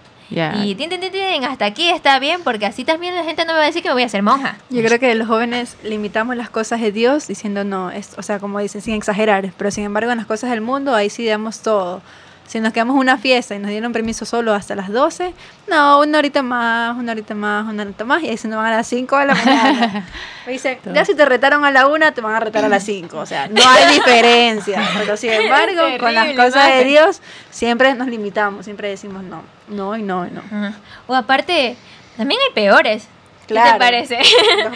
Y 0.64 0.75
tin, 0.76 0.88
tin, 0.88 0.99
tin, 0.99 1.12
tin, 1.12 1.45
hasta 1.45 1.66
aquí 1.66 1.90
está 1.90 2.19
bien, 2.19 2.42
porque 2.42 2.64
así 2.64 2.85
también 2.85 3.14
la 3.14 3.23
gente 3.23 3.45
no 3.45 3.52
me 3.52 3.59
va 3.59 3.64
a 3.64 3.66
decir 3.66 3.83
que 3.83 3.88
me 3.88 3.95
voy 3.95 4.02
a 4.02 4.07
hacer 4.07 4.23
monja. 4.23 4.57
Yo 4.71 4.83
creo 4.83 4.99
que 4.99 5.14
los 5.14 5.28
jóvenes 5.28 5.76
limitamos 5.83 6.37
las 6.37 6.49
cosas 6.49 6.81
de 6.81 6.90
Dios 6.90 7.26
diciendo 7.26 7.64
no, 7.64 7.90
es, 7.90 8.14
o 8.16 8.23
sea, 8.23 8.38
como 8.38 8.59
dicen, 8.59 8.81
sin 8.81 8.95
exagerar, 8.95 9.52
pero 9.59 9.71
sin 9.71 9.85
embargo 9.85 10.11
en 10.11 10.19
las 10.19 10.26
cosas 10.26 10.49
del 10.49 10.62
mundo 10.62 10.95
ahí 10.95 11.11
sí 11.11 11.26
damos 11.26 11.61
todo. 11.61 12.00
Si 12.46 12.61
nos 12.61 12.72
quedamos 12.72 12.96
una 12.96 13.16
fiesta 13.16 13.54
y 13.54 13.58
nos 13.58 13.70
dieron 13.70 13.92
permiso 13.92 14.25
solo 14.26 14.52
hasta 14.52 14.75
las 14.75 14.90
12, 14.90 15.32
no, 15.68 16.00
una 16.00 16.18
horita 16.18 16.42
más, 16.42 16.96
una 16.96 17.12
horita 17.12 17.34
más, 17.34 17.66
una 17.66 17.82
horita 17.82 18.04
más, 18.04 18.22
y 18.22 18.28
ahí 18.28 18.37
se 18.37 18.49
nos 18.49 18.58
van 18.58 18.66
a 18.72 18.76
las 18.76 18.87
5 18.88 19.18
de 19.18 19.26
la 19.26 19.34
mañana. 19.34 20.06
Me 20.46 20.52
dicen, 20.52 20.78
ya 20.92 21.04
si 21.04 21.14
te 21.14 21.25
retaron 21.25 21.64
a 21.64 21.70
la 21.70 21.87
1, 21.87 22.12
te 22.12 22.20
van 22.20 22.34
a 22.34 22.40
retar 22.40 22.64
a 22.64 22.68
las 22.68 22.82
5, 22.82 23.16
o 23.16 23.26
sea, 23.26 23.49
no 23.49 23.62
hay 23.66 23.94
diferencia. 23.94 24.87
Pero 24.99 25.16
sin 25.16 25.30
embargo, 25.30 25.80
con 25.99 26.14
las 26.14 26.25
Terrible 26.25 26.44
cosas 26.44 26.66
de 26.66 26.72
imagen. 26.72 26.88
Dios, 26.88 27.22
siempre 27.50 27.94
nos 27.94 28.08
limitamos, 28.08 28.64
siempre 28.64 28.88
decimos 28.88 29.22
no, 29.22 29.42
no 29.68 29.96
y 29.96 30.02
no 30.02 30.26
y 30.26 30.30
no. 30.30 30.40
Ajá. 30.40 30.75
O 31.06 31.14
aparte, 31.14 31.76
también 32.16 32.40
hay 32.46 32.54
peores. 32.54 33.08
¿Qué 33.46 33.54
Claro, 33.54 33.72
te 33.72 33.78
parece? 33.78 34.18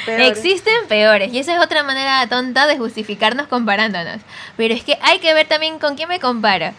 peores. 0.04 0.28
Existen 0.28 0.86
peores. 0.88 1.32
Y 1.32 1.38
esa 1.38 1.54
es 1.54 1.60
otra 1.60 1.82
manera 1.82 2.26
tonta 2.28 2.66
de 2.66 2.76
justificarnos 2.76 3.46
comparándonos. 3.46 4.20
Pero 4.56 4.74
es 4.74 4.82
que 4.82 4.98
hay 5.02 5.18
que 5.18 5.32
ver 5.34 5.46
también 5.46 5.78
con 5.78 5.94
quién 5.94 6.08
me 6.08 6.18
comparo. 6.18 6.72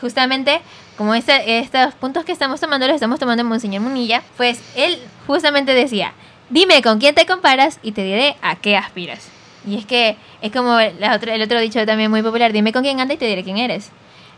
Justamente, 0.00 0.60
como 0.96 1.14
este- 1.14 1.58
estos 1.58 1.94
puntos 1.94 2.24
que 2.24 2.32
estamos 2.32 2.60
tomando, 2.60 2.86
los 2.86 2.94
estamos 2.94 3.18
tomando 3.18 3.42
en 3.42 3.46
Monseñor 3.48 3.82
Munilla, 3.82 4.22
pues 4.36 4.60
él 4.76 4.98
justamente 5.26 5.74
decía, 5.74 6.12
dime 6.50 6.82
con 6.82 6.98
quién 6.98 7.14
te 7.14 7.26
comparas 7.26 7.78
y 7.82 7.92
te 7.92 8.02
diré 8.02 8.36
a 8.42 8.56
qué 8.56 8.76
aspiras. 8.76 9.28
Y 9.66 9.76
es 9.78 9.86
que 9.86 10.16
es 10.42 10.52
como 10.52 10.78
la 10.98 11.14
otra- 11.14 11.34
el 11.34 11.42
otro 11.42 11.60
dicho 11.60 11.84
también 11.86 12.10
muy 12.10 12.22
popular, 12.22 12.52
dime 12.52 12.72
con 12.72 12.82
quién 12.82 13.00
andas 13.00 13.14
y 13.16 13.18
te 13.18 13.26
diré 13.26 13.44
quién 13.44 13.58
eres. 13.58 13.90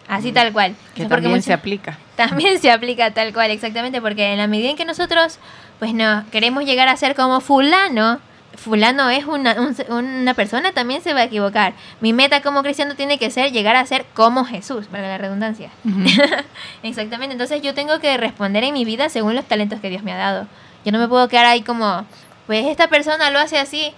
Así 0.09 0.31
tal 0.31 0.53
cual. 0.53 0.73
Mm. 0.73 0.95
Que 0.95 1.05
también 1.07 1.43
se 1.43 1.53
aplica. 1.53 1.99
también 2.15 2.61
se 2.61 2.71
aplica 2.71 3.11
tal 3.13 3.33
cual, 3.33 3.51
exactamente, 3.51 4.01
porque 4.01 4.33
en 4.33 4.39
la 4.39 4.47
medida 4.47 4.71
en 4.71 4.77
que 4.77 4.85
nosotros 4.85 5.39
pues 5.81 5.93
no 5.95 6.25
queremos 6.31 6.65
llegar 6.65 6.89
a 6.89 6.97
ser 6.97 7.15
como 7.17 7.41
fulano, 7.41 8.21
fulano 8.57 9.09
es 9.11 9.25
una, 9.27 9.55
un- 9.61 9.77
una 9.91 10.35
persona, 10.35 10.73
también 10.73 11.03
se 11.03 11.15
va 11.15 11.21
a 11.21 11.25
equivocar. 11.25 11.75
Mi 12.01 12.13
meta 12.13 12.41
como 12.43 12.63
cristiano 12.63 12.95
tiene 12.95 13.19
que 13.19 13.31
ser 13.31 13.53
llegar 13.53 13.77
a 13.77 13.87
ser 13.87 14.05
como 14.15 14.45
Jesús, 14.45 14.87
para 14.87 15.09
la 15.09 15.19
redundancia. 15.19 15.71
Exactamente, 16.83 17.33
entonces 17.33 17.63
yo 17.63 17.75
tengo 17.75 17.99
que 18.01 18.17
responder 18.17 18.65
en 18.65 18.75
mi 18.75 18.85
vida 18.85 19.09
según 19.09 19.35
los 19.35 19.45
talentos 19.45 19.81
que 19.81 19.91
Dios 19.91 20.03
me 20.03 20.13
ha 20.13 20.17
dado. 20.17 20.47
Yo 20.85 20.93
no 20.93 20.99
me 20.99 21.09
puedo 21.09 21.29
quedar 21.29 21.47
ahí 21.47 21.63
como, 21.63 22.05
pues 22.47 22.67
esta 22.67 22.89
persona 22.89 23.31
lo 23.31 23.39
hace 23.39 23.59
así, 23.59 23.93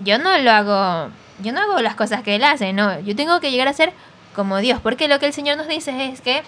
yo 0.00 0.18
no 0.18 0.36
lo 0.38 0.50
hago, 0.50 1.10
yo 1.42 1.52
no 1.52 1.60
hago 1.60 1.80
las 1.80 1.94
cosas 1.94 2.22
que 2.22 2.34
él 2.36 2.44
hace, 2.44 2.72
no, 2.72 3.00
yo 3.00 3.16
tengo 3.16 3.40
que 3.40 3.50
llegar 3.50 3.68
a 3.68 3.72
ser 3.72 3.92
como 4.34 4.58
Dios, 4.58 4.80
porque 4.82 5.08
lo 5.08 5.18
que 5.18 5.26
el 5.26 5.32
Señor 5.32 5.56
nos 5.56 5.68
dice 5.68 6.10
es 6.12 6.20
que 6.20 6.42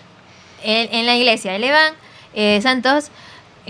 él- 0.62 0.88
en 0.92 1.06
la 1.06 1.16
iglesia 1.16 1.54
elevan 1.56 1.94
eh, 2.34 2.60
santos, 2.62 3.10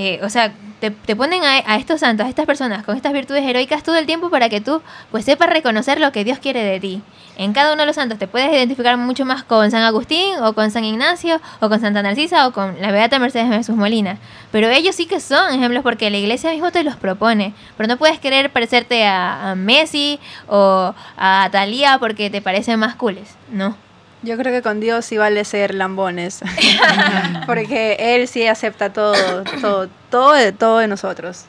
eh, 0.00 0.20
o 0.22 0.28
sea, 0.30 0.52
te, 0.80 1.14
ponen 1.14 1.42
a, 1.44 1.76
estos 1.76 2.00
santos, 2.00 2.26
a 2.26 2.28
estas 2.28 2.46
personas 2.46 2.84
con 2.84 2.96
estas 2.96 3.12
virtudes 3.12 3.44
heroicas 3.44 3.82
todo 3.82 3.96
el 3.96 4.06
tiempo 4.06 4.30
para 4.30 4.48
que 4.48 4.60
tú 4.60 4.80
pues 5.10 5.26
sepas 5.26 5.50
reconocer 5.50 6.00
lo 6.00 6.10
que 6.10 6.24
Dios 6.24 6.38
quiere 6.38 6.64
de 6.64 6.80
ti. 6.80 7.02
En 7.36 7.52
cada 7.52 7.72
uno 7.72 7.82
de 7.82 7.86
los 7.86 7.96
santos 7.96 8.18
te 8.18 8.26
puedes 8.26 8.50
identificar 8.52 8.96
mucho 8.96 9.24
más 9.24 9.44
con 9.44 9.70
San 9.70 9.82
Agustín 9.82 10.36
o 10.42 10.54
con 10.54 10.70
San 10.70 10.84
Ignacio 10.84 11.40
o 11.60 11.68
con 11.68 11.80
Santa 11.80 12.02
Narcisa 12.02 12.46
o 12.46 12.52
con 12.52 12.80
la 12.80 12.90
Beata 12.90 13.18
Mercedes 13.18 13.48
Jesús 13.48 13.76
Molina. 13.76 14.18
Pero 14.52 14.68
ellos 14.68 14.94
sí 14.96 15.06
que 15.06 15.20
son 15.20 15.54
ejemplos 15.54 15.82
porque 15.82 16.10
la 16.10 16.18
iglesia 16.18 16.50
mismo 16.50 16.70
te 16.70 16.82
los 16.82 16.96
propone. 16.96 17.54
Pero 17.76 17.86
no 17.86 17.96
puedes 17.96 18.18
querer 18.18 18.50
parecerte 18.50 19.06
a, 19.06 19.54
Messi 19.56 20.18
o 20.48 20.94
a 21.16 21.48
Thalía 21.50 21.98
porque 21.98 22.30
te 22.30 22.42
parecen 22.42 22.78
más 22.78 22.94
cooles. 22.94 23.36
No. 23.50 23.76
Yo 24.22 24.36
creo 24.36 24.52
que 24.52 24.62
con 24.62 24.80
Dios 24.80 25.04
sí 25.06 25.16
vale 25.16 25.44
ser 25.44 25.74
lambones. 25.74 26.40
Porque 27.46 27.96
Él 27.98 28.28
sí 28.28 28.46
acepta 28.46 28.92
todo, 28.92 29.44
todo, 29.60 29.88
todo 30.10 30.32
de, 30.32 30.52
todo 30.52 30.78
de 30.78 30.88
nosotros. 30.88 31.46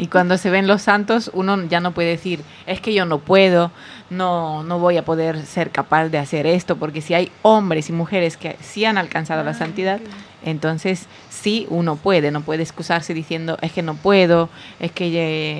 Y 0.00 0.06
cuando 0.06 0.38
se 0.38 0.48
ven 0.48 0.66
los 0.66 0.80
santos, 0.80 1.30
uno 1.34 1.62
ya 1.64 1.80
no 1.80 1.92
puede 1.92 2.08
decir, 2.08 2.40
es 2.66 2.80
que 2.80 2.94
yo 2.94 3.04
no 3.04 3.18
puedo, 3.18 3.70
no, 4.08 4.62
no 4.62 4.78
voy 4.78 4.96
a 4.96 5.04
poder 5.04 5.44
ser 5.44 5.70
capaz 5.70 6.08
de 6.08 6.16
hacer 6.16 6.46
esto, 6.46 6.76
porque 6.76 7.02
si 7.02 7.12
hay 7.12 7.30
hombres 7.42 7.90
y 7.90 7.92
mujeres 7.92 8.38
que 8.38 8.56
sí 8.62 8.86
han 8.86 8.96
alcanzado 8.96 9.44
la 9.44 9.52
santidad, 9.52 10.00
entonces 10.42 11.06
sí 11.28 11.66
uno 11.68 11.96
puede, 11.96 12.30
no 12.30 12.40
puede 12.40 12.62
excusarse 12.62 13.12
diciendo, 13.12 13.58
es 13.60 13.72
que 13.72 13.82
no 13.82 13.94
puedo, 13.94 14.48
es 14.78 14.90
que 14.90 15.10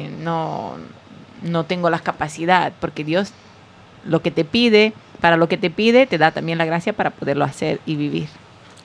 eh, 0.07 0.11
no, 0.21 0.77
no 1.43 1.65
tengo 1.65 1.91
la 1.91 1.99
capacidad, 1.99 2.73
porque 2.81 3.05
Dios 3.05 3.35
lo 4.05 4.23
que 4.23 4.31
te 4.31 4.45
pide, 4.45 4.93
para 5.21 5.37
lo 5.37 5.49
que 5.49 5.57
te 5.57 5.71
pide, 5.71 6.07
te 6.07 6.19
da 6.19 6.31
también 6.31 6.59
la 6.59 6.65
gracia 6.65 6.93
para 6.93 7.11
poderlo 7.11 7.45
hacer 7.45 7.81
y 7.87 7.97
vivir. 7.97 8.29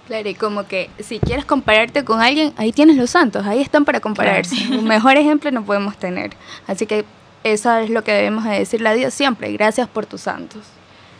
Claro, 0.07 0.29
y 0.29 0.35
como 0.35 0.67
que 0.67 0.89
si 0.99 1.19
quieres 1.19 1.45
compararte 1.45 2.03
con 2.03 2.21
alguien, 2.21 2.53
ahí 2.57 2.71
tienes 2.71 2.95
los 2.95 3.09
santos, 3.09 3.45
ahí 3.45 3.61
están 3.61 3.85
para 3.85 3.99
compararse. 3.99 4.55
Un 4.69 4.85
mejor 4.85 5.17
ejemplo 5.17 5.49
no 5.51 5.63
podemos 5.63 5.97
tener. 5.97 6.31
Así 6.67 6.85
que 6.85 7.05
eso 7.43 7.75
es 7.77 7.89
lo 7.89 8.03
que 8.03 8.11
debemos 8.11 8.43
de 8.43 8.59
decirle 8.59 8.89
a 8.89 8.93
Dios 8.93 9.13
siempre, 9.13 9.51
gracias 9.51 9.87
por 9.87 10.05
tus 10.05 10.21
santos. 10.21 10.61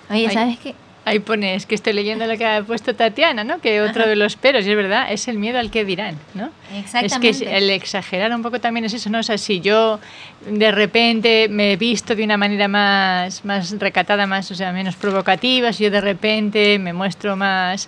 Oye, 0.09 0.27
Ay. 0.27 0.33
¿sabes 0.33 0.59
qué? 0.59 0.75
Ahí 1.07 1.19
pones 1.19 1.67
que 1.67 1.75
estoy 1.75 1.93
leyendo 1.93 2.25
lo 2.25 2.35
que 2.35 2.45
ha 2.47 2.63
puesto 2.63 2.95
Tatiana, 2.95 3.43
¿no? 3.43 3.59
Que 3.61 3.79
otro 3.81 4.07
de 4.07 4.15
los 4.15 4.35
peros, 4.35 4.65
y 4.65 4.71
es 4.71 4.75
verdad, 4.75 5.05
es 5.11 5.27
el 5.27 5.37
miedo 5.37 5.59
al 5.59 5.69
que 5.69 5.85
dirán, 5.85 6.17
¿no? 6.33 6.49
Exactamente. 6.75 7.29
Es 7.29 7.39
que 7.39 7.57
el 7.57 7.69
exagerar 7.69 8.33
un 8.33 8.41
poco 8.41 8.59
también 8.59 8.85
es 8.85 8.93
eso, 8.95 9.11
¿no? 9.11 9.19
O 9.19 9.23
sea, 9.23 9.37
si 9.37 9.59
yo 9.61 9.99
de 10.49 10.71
repente 10.71 11.47
me 11.47 11.73
he 11.73 11.77
visto 11.77 12.15
de 12.15 12.23
una 12.23 12.37
manera 12.37 12.67
más, 12.67 13.45
más 13.45 13.71
recatada, 13.79 14.25
más, 14.25 14.49
o 14.49 14.55
sea, 14.55 14.71
menos 14.71 14.95
provocativa, 14.95 15.71
si 15.73 15.83
yo 15.83 15.91
de 15.91 16.01
repente 16.01 16.79
me 16.79 16.91
muestro 16.91 17.35
más 17.35 17.87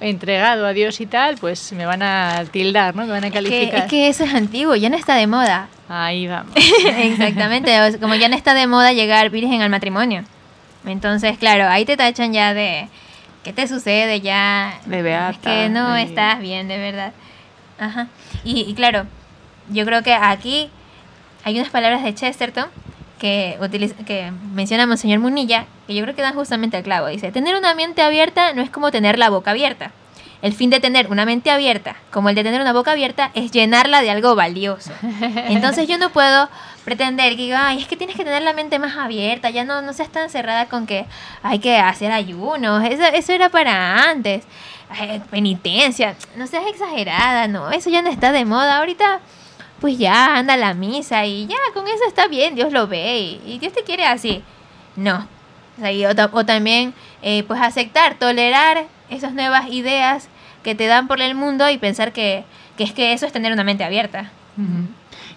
entregado 0.00 0.66
a 0.66 0.72
Dios 0.72 1.00
y 1.02 1.06
tal, 1.06 1.36
pues 1.36 1.70
me 1.72 1.84
van 1.84 2.02
a 2.02 2.44
tildar, 2.50 2.96
¿no? 2.96 3.04
Me 3.04 3.12
van 3.12 3.24
a 3.24 3.26
Es 3.26 3.32
que, 3.32 3.38
calificar. 3.42 3.80
es 3.80 3.84
que 3.90 4.08
eso 4.08 4.24
es 4.24 4.32
antiguo, 4.32 4.74
ya 4.74 4.88
no 4.88 4.96
está 4.96 5.16
de 5.16 5.26
moda. 5.26 5.68
Ahí 5.88 6.26
vamos. 6.26 6.54
Exactamente, 6.98 7.76
como 8.00 8.14
ya 8.14 8.28
no 8.30 8.36
está 8.36 8.54
de 8.54 8.66
moda 8.66 8.92
llegar 8.94 9.28
virgen 9.28 9.60
al 9.60 9.68
matrimonio. 9.68 10.24
Entonces, 10.86 11.38
claro, 11.38 11.68
ahí 11.68 11.84
te 11.84 11.96
tachan 11.96 12.32
ya 12.32 12.54
de 12.54 12.88
¿qué 13.42 13.52
te 13.52 13.66
sucede 13.68 14.20
ya? 14.20 14.78
De 14.86 15.02
beata, 15.02 15.30
Es 15.30 15.38
que 15.38 15.68
no 15.68 15.92
de- 15.92 16.02
estás 16.02 16.40
bien, 16.40 16.68
de 16.68 16.78
verdad. 16.78 17.12
Ajá. 17.78 18.08
Y, 18.44 18.60
y 18.62 18.74
claro, 18.74 19.06
yo 19.70 19.84
creo 19.84 20.02
que 20.02 20.14
aquí 20.14 20.70
hay 21.44 21.58
unas 21.58 21.70
palabras 21.70 22.02
de 22.02 22.14
Chesterton 22.14 22.66
que, 23.18 23.56
utiliza, 23.60 23.94
que 24.04 24.30
menciona 24.52 24.86
Monseñor 24.86 25.18
Munilla, 25.20 25.66
que 25.86 25.94
yo 25.94 26.02
creo 26.04 26.14
que 26.14 26.22
dan 26.22 26.34
justamente 26.34 26.76
al 26.76 26.82
clavo. 26.82 27.06
Dice, 27.08 27.32
tener 27.32 27.54
una 27.56 27.74
mente 27.74 28.02
abierta 28.02 28.52
no 28.54 28.62
es 28.62 28.70
como 28.70 28.90
tener 28.90 29.18
la 29.18 29.30
boca 29.30 29.50
abierta. 29.52 29.92
El 30.44 30.52
fin 30.52 30.68
de 30.68 30.78
tener 30.78 31.10
una 31.10 31.24
mente 31.24 31.50
abierta, 31.50 31.96
como 32.10 32.28
el 32.28 32.34
de 32.34 32.44
tener 32.44 32.60
una 32.60 32.74
boca 32.74 32.92
abierta, 32.92 33.30
es 33.32 33.50
llenarla 33.50 34.02
de 34.02 34.10
algo 34.10 34.34
valioso. 34.34 34.92
Entonces 35.48 35.88
yo 35.88 35.96
no 35.96 36.10
puedo 36.10 36.50
pretender 36.84 37.34
que 37.34 37.44
diga, 37.44 37.68
ay, 37.68 37.80
es 37.80 37.88
que 37.88 37.96
tienes 37.96 38.14
que 38.14 38.24
tener 38.24 38.42
la 38.42 38.52
mente 38.52 38.78
más 38.78 38.94
abierta, 38.98 39.48
ya 39.48 39.64
no, 39.64 39.80
no 39.80 39.94
seas 39.94 40.10
tan 40.10 40.28
cerrada 40.28 40.66
con 40.66 40.86
que 40.86 41.06
hay 41.42 41.60
que 41.60 41.78
hacer 41.78 42.12
ayunos, 42.12 42.84
eso, 42.84 43.04
eso 43.04 43.32
era 43.32 43.48
para 43.48 44.10
antes, 44.10 44.44
Ay, 44.90 45.22
penitencia, 45.30 46.14
no 46.36 46.46
seas 46.46 46.66
exagerada, 46.66 47.48
no, 47.48 47.70
eso 47.70 47.88
ya 47.88 48.02
no 48.02 48.10
está 48.10 48.30
de 48.30 48.44
moda, 48.44 48.80
ahorita 48.80 49.20
pues 49.80 49.96
ya 49.96 50.36
anda 50.36 50.54
a 50.54 50.58
la 50.58 50.74
misa 50.74 51.24
y 51.24 51.46
ya 51.46 51.56
con 51.72 51.88
eso 51.88 52.04
está 52.06 52.28
bien, 52.28 52.54
Dios 52.54 52.70
lo 52.70 52.86
ve 52.86 53.18
y, 53.18 53.42
y 53.46 53.58
Dios 53.60 53.72
te 53.72 53.82
quiere 53.82 54.04
así. 54.04 54.42
No. 54.94 55.26
O 56.32 56.44
también 56.44 56.92
eh, 57.22 57.44
pues 57.44 57.60
aceptar, 57.62 58.14
tolerar 58.18 58.84
esas 59.08 59.32
nuevas 59.32 59.68
ideas 59.70 60.28
que 60.64 60.74
te 60.74 60.86
dan 60.88 61.06
por 61.06 61.20
el 61.20 61.36
mundo 61.36 61.70
y 61.70 61.78
pensar 61.78 62.12
que, 62.12 62.42
que 62.76 62.82
es 62.82 62.92
que 62.92 63.12
eso 63.12 63.26
es 63.26 63.32
tener 63.32 63.52
una 63.52 63.62
mente 63.62 63.84
abierta. 63.84 64.32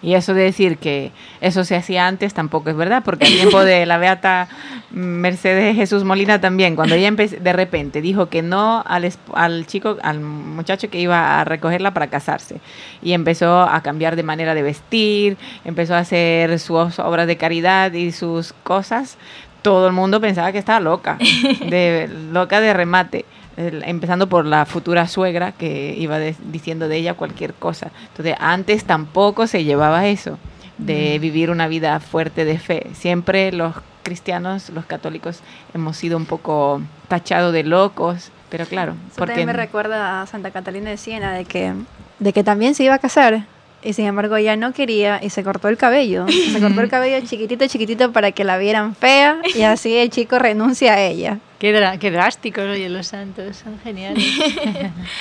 Y 0.01 0.13
eso 0.13 0.33
de 0.33 0.43
decir 0.43 0.77
que 0.77 1.11
eso 1.41 1.63
se 1.63 1.75
hacía 1.75 2.07
antes 2.07 2.33
tampoco 2.33 2.69
es 2.69 2.75
verdad, 2.75 3.01
porque 3.03 3.25
al 3.25 3.33
tiempo 3.33 3.63
de 3.63 3.85
la 3.85 3.97
beata 3.97 4.47
Mercedes 4.91 5.75
Jesús 5.75 6.03
Molina 6.03 6.39
también, 6.39 6.75
cuando 6.75 6.95
ella 6.95 7.11
de 7.11 7.53
repente 7.53 8.01
dijo 8.01 8.27
que 8.27 8.43
no 8.43 8.83
al, 8.85 9.11
al 9.33 9.65
chico, 9.65 9.97
al 10.03 10.19
muchacho 10.19 10.89
que 10.89 10.99
iba 10.99 11.39
a 11.39 11.43
recogerla 11.43 11.93
para 11.93 12.07
casarse, 12.07 12.61
y 13.01 13.13
empezó 13.13 13.61
a 13.61 13.81
cambiar 13.81 14.15
de 14.15 14.23
manera 14.23 14.53
de 14.53 14.61
vestir, 14.61 15.37
empezó 15.65 15.95
a 15.95 15.99
hacer 15.99 16.59
sus 16.59 16.99
obras 16.99 17.25
de 17.25 17.37
caridad 17.37 17.91
y 17.93 18.11
sus 18.11 18.53
cosas, 18.53 19.17
todo 19.63 19.87
el 19.87 19.93
mundo 19.93 20.21
pensaba 20.21 20.51
que 20.51 20.59
estaba 20.59 20.79
loca, 20.79 21.17
de, 21.69 22.07
loca 22.31 22.61
de 22.61 22.73
remate. 22.73 23.25
El- 23.57 23.83
Empezando 23.83 24.27
por 24.29 24.45
la 24.45 24.65
futura 24.65 25.07
suegra 25.07 25.51
que 25.51 25.93
iba 25.97 26.17
de- 26.19 26.35
diciendo 26.51 26.87
de 26.87 26.97
ella 26.97 27.15
cualquier 27.15 27.53
cosa. 27.53 27.91
Entonces, 28.09 28.35
antes 28.39 28.85
tampoco 28.85 29.47
se 29.47 29.63
llevaba 29.63 30.07
eso, 30.07 30.37
de 30.77 31.17
vivir 31.19 31.49
una 31.49 31.67
vida 31.67 31.99
fuerte 31.99 32.45
de 32.45 32.59
fe. 32.59 32.87
Siempre 32.93 33.51
los 33.51 33.73
cristianos, 34.03 34.69
los 34.69 34.85
católicos, 34.85 35.39
hemos 35.73 35.97
sido 35.97 36.15
un 36.17 36.25
poco 36.25 36.81
tachados 37.07 37.51
de 37.51 37.63
locos, 37.63 38.31
pero 38.49 38.65
claro, 38.65 38.93
Eso 39.07 39.15
porque 39.17 39.31
también 39.33 39.47
me 39.47 39.53
recuerda 39.53 40.21
a 40.21 40.27
Santa 40.27 40.51
Catalina 40.51 40.89
de 40.91 40.97
Siena, 40.97 41.33
de 41.33 41.43
que, 41.45 41.73
de 42.19 42.31
que 42.31 42.43
también 42.43 42.73
se 42.75 42.83
iba 42.85 42.93
a 42.93 42.99
casar. 42.99 43.43
Y 43.83 43.93
sin 43.93 44.05
embargo 44.05 44.35
ella 44.37 44.55
no 44.55 44.71
quería 44.73 45.19
y 45.21 45.29
se 45.29 45.43
cortó 45.43 45.67
el 45.67 45.77
cabello. 45.77 46.25
Se 46.29 46.59
cortó 46.61 46.81
el 46.81 46.89
cabello 46.89 47.25
chiquitito, 47.27 47.67
chiquitito 47.67 48.11
para 48.11 48.31
que 48.31 48.43
la 48.43 48.57
vieran 48.57 48.95
fea 48.95 49.39
y 49.55 49.63
así 49.63 49.95
el 49.97 50.09
chico 50.09 50.39
renuncia 50.39 50.93
a 50.93 51.01
ella. 51.01 51.39
Qué, 51.59 51.73
dra- 51.73 51.97
qué 51.97 52.11
drásticos, 52.11 52.63
oye, 52.65 52.87
los 52.89 53.07
santos, 53.07 53.57
son 53.57 53.79
geniales. 53.83 54.23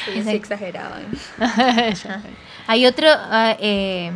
Ellos 0.09 0.25
sí 0.25 0.31
exageraban. 0.37 1.07
Hay 2.67 2.85
otro, 2.87 3.09
eh, 3.61 4.13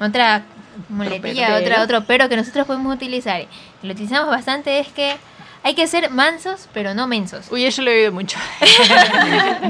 otra 0.00 0.42
muletilla, 0.88 1.56
otra, 1.58 1.82
otro 1.82 2.04
pero 2.04 2.28
que 2.28 2.36
nosotros 2.36 2.66
podemos 2.66 2.94
utilizar, 2.94 3.44
lo 3.82 3.92
utilizamos 3.92 4.28
bastante, 4.30 4.78
es 4.80 4.88
que 4.88 5.16
hay 5.62 5.74
que 5.74 5.86
ser 5.86 6.10
mansos, 6.10 6.68
pero 6.72 6.94
no 6.94 7.06
mensos. 7.06 7.50
Uy, 7.50 7.64
eso 7.64 7.82
lo 7.82 7.90
he 7.90 8.00
oído 8.00 8.12
mucho. 8.12 8.38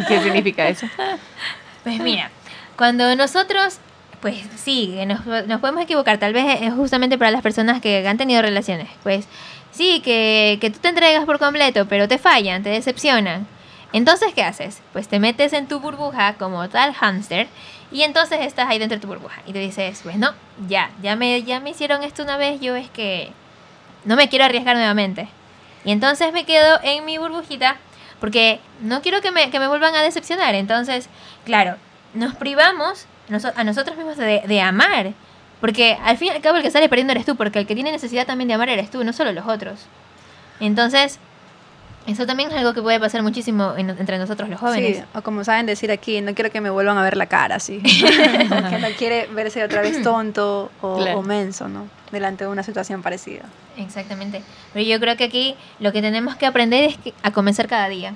¿qué 0.09 0.21
significa 0.23 0.69
eso? 0.69 0.87
Pues 1.83 2.01
mira, 2.01 2.31
cuando 2.77 3.15
nosotros, 3.17 3.79
pues 4.21 4.37
sí, 4.57 4.97
nos, 5.07 5.25
nos 5.27 5.61
podemos 5.61 5.83
equivocar, 5.83 6.19
tal 6.19 6.33
vez 6.33 6.61
es 6.63 6.73
justamente 6.75 7.17
para 7.19 7.31
las 7.31 7.43
personas 7.43 7.81
que 7.81 8.07
han 8.07 8.17
tenido 8.17 8.43
relaciones, 8.43 8.89
pues 9.03 9.27
sí, 9.75 10.01
que, 10.01 10.59
que 10.61 10.71
tú 10.71 10.79
te 10.79 10.89
entregas 10.89 11.25
por 11.25 11.39
completo, 11.39 11.87
pero 11.87 12.09
te 12.09 12.19
fallan, 12.19 12.63
te 12.63 12.71
decepcionan. 12.71 13.47
Entonces, 13.93 14.33
¿qué 14.35 14.43
haces? 14.43 14.81
Pues 14.93 15.09
te 15.09 15.19
metes 15.21 15.53
en 15.53 15.69
tu 15.69 15.81
burbuja 15.81 16.35
como 16.35 16.69
tal 16.69 16.95
hámster 16.95 17.47
y 17.93 18.03
entonces 18.03 18.41
estás 18.41 18.69
ahí 18.69 18.79
dentro 18.79 18.97
de 18.97 19.03
tu 19.03 19.07
burbuja 19.07 19.41
y 19.47 19.53
te 19.53 19.61
dices, 19.61 20.01
pues 20.03 20.17
no, 20.17 20.33
ya, 20.67 20.91
ya 21.03 21.15
me, 21.15 21.43
ya 21.45 21.61
me 21.61 21.71
hicieron 21.71 22.03
esto 22.03 22.25
una 22.25 22.37
vez, 22.37 22.61
yo 22.61 22.75
es 22.75 22.91
que 22.91 23.31
no 24.05 24.17
me 24.17 24.29
quiero 24.29 24.45
arriesgar 24.45 24.77
nuevamente. 24.77 25.29
Y 25.85 25.93
entonces 25.93 26.33
me 26.33 26.45
quedo 26.45 26.81
en 26.83 27.05
mi 27.05 27.19
burbujita 27.19 27.77
porque 28.21 28.59
no 28.81 29.03
quiero 29.03 29.21
que 29.21 29.31
me, 29.31 29.51
que 29.51 29.61
me 29.61 29.69
vuelvan 29.69 29.95
a 29.95 30.03
decepcionar. 30.03 30.55
Entonces, 30.55 31.09
claro, 31.45 31.77
nos 32.15 32.35
privamos 32.35 33.07
a 33.55 33.65
nosotros 33.65 33.97
mismos 33.97 34.17
de, 34.17 34.43
de 34.47 34.61
amar. 34.61 35.13
Porque 35.65 35.97
al 36.05 36.19
fin 36.19 36.29
y 36.29 36.31
al 36.33 36.43
cabo 36.43 36.59
el 36.59 36.63
que 36.63 36.71
sale 36.71 36.91
perdiendo 36.91 37.13
eres 37.13 37.25
tú, 37.25 37.37
porque 37.37 37.59
el 37.59 37.67
que 37.67 37.75
tiene 37.75 37.91
necesidad 37.91 38.27
también 38.27 38.49
de 38.49 38.55
amar 38.55 38.69
eres 38.69 38.91
tú, 38.91 39.03
no 39.03 39.15
solo 39.15 39.33
los 39.33 39.47
otros. 39.47 39.81
Entonces, 40.61 41.19
Eso 42.07 42.27
también 42.27 42.51
es 42.51 42.57
algo 42.59 42.75
que 42.75 42.83
puede 42.83 43.01
pasar 43.01 43.23
muchísimo 43.23 43.73
en- 43.79 43.89
entre 43.89 44.19
nosotros 44.19 44.51
los 44.51 44.61
jóvenes. 44.61 44.99
Sí, 44.99 45.03
o 45.15 45.23
como 45.23 45.43
saben 45.43 45.65
decir 45.65 45.91
aquí, 45.91 46.21
no 46.21 46.35
quiero 46.35 46.51
que 46.51 46.61
me 46.61 46.69
vuelvan 46.69 46.99
a 46.99 47.03
ver 47.03 47.17
la 47.17 47.25
cara, 47.25 47.57
así. 47.57 47.79
Como 47.81 48.69
que 48.69 48.79
no 48.79 48.89
quiere 48.99 49.27
verse 49.33 49.65
otra 49.65 49.81
vez 49.81 50.03
tonto 50.03 50.71
o, 50.83 50.99
Claro. 50.99 51.21
o 51.21 51.23
menso, 51.23 51.67
¿no? 51.67 51.89
Delante 52.13 52.45
de 52.45 52.51
una 52.51 52.63
situación 52.63 53.01
parecida. 53.01 53.45
Exactamente. 53.79 54.43
Pero 54.75 54.85
yo 54.85 55.01
creo 55.01 55.17
que 55.17 55.25
aquí 55.25 55.57
lo 55.81 55.93
que 55.93 56.03
tenemos 56.03 56.37
que 56.37 56.45
aprender 56.45 56.85
es 56.91 56.99
que- 56.99 57.15
a 57.23 57.31
comenzar 57.31 57.69
cada 57.69 57.89
día. 57.89 58.13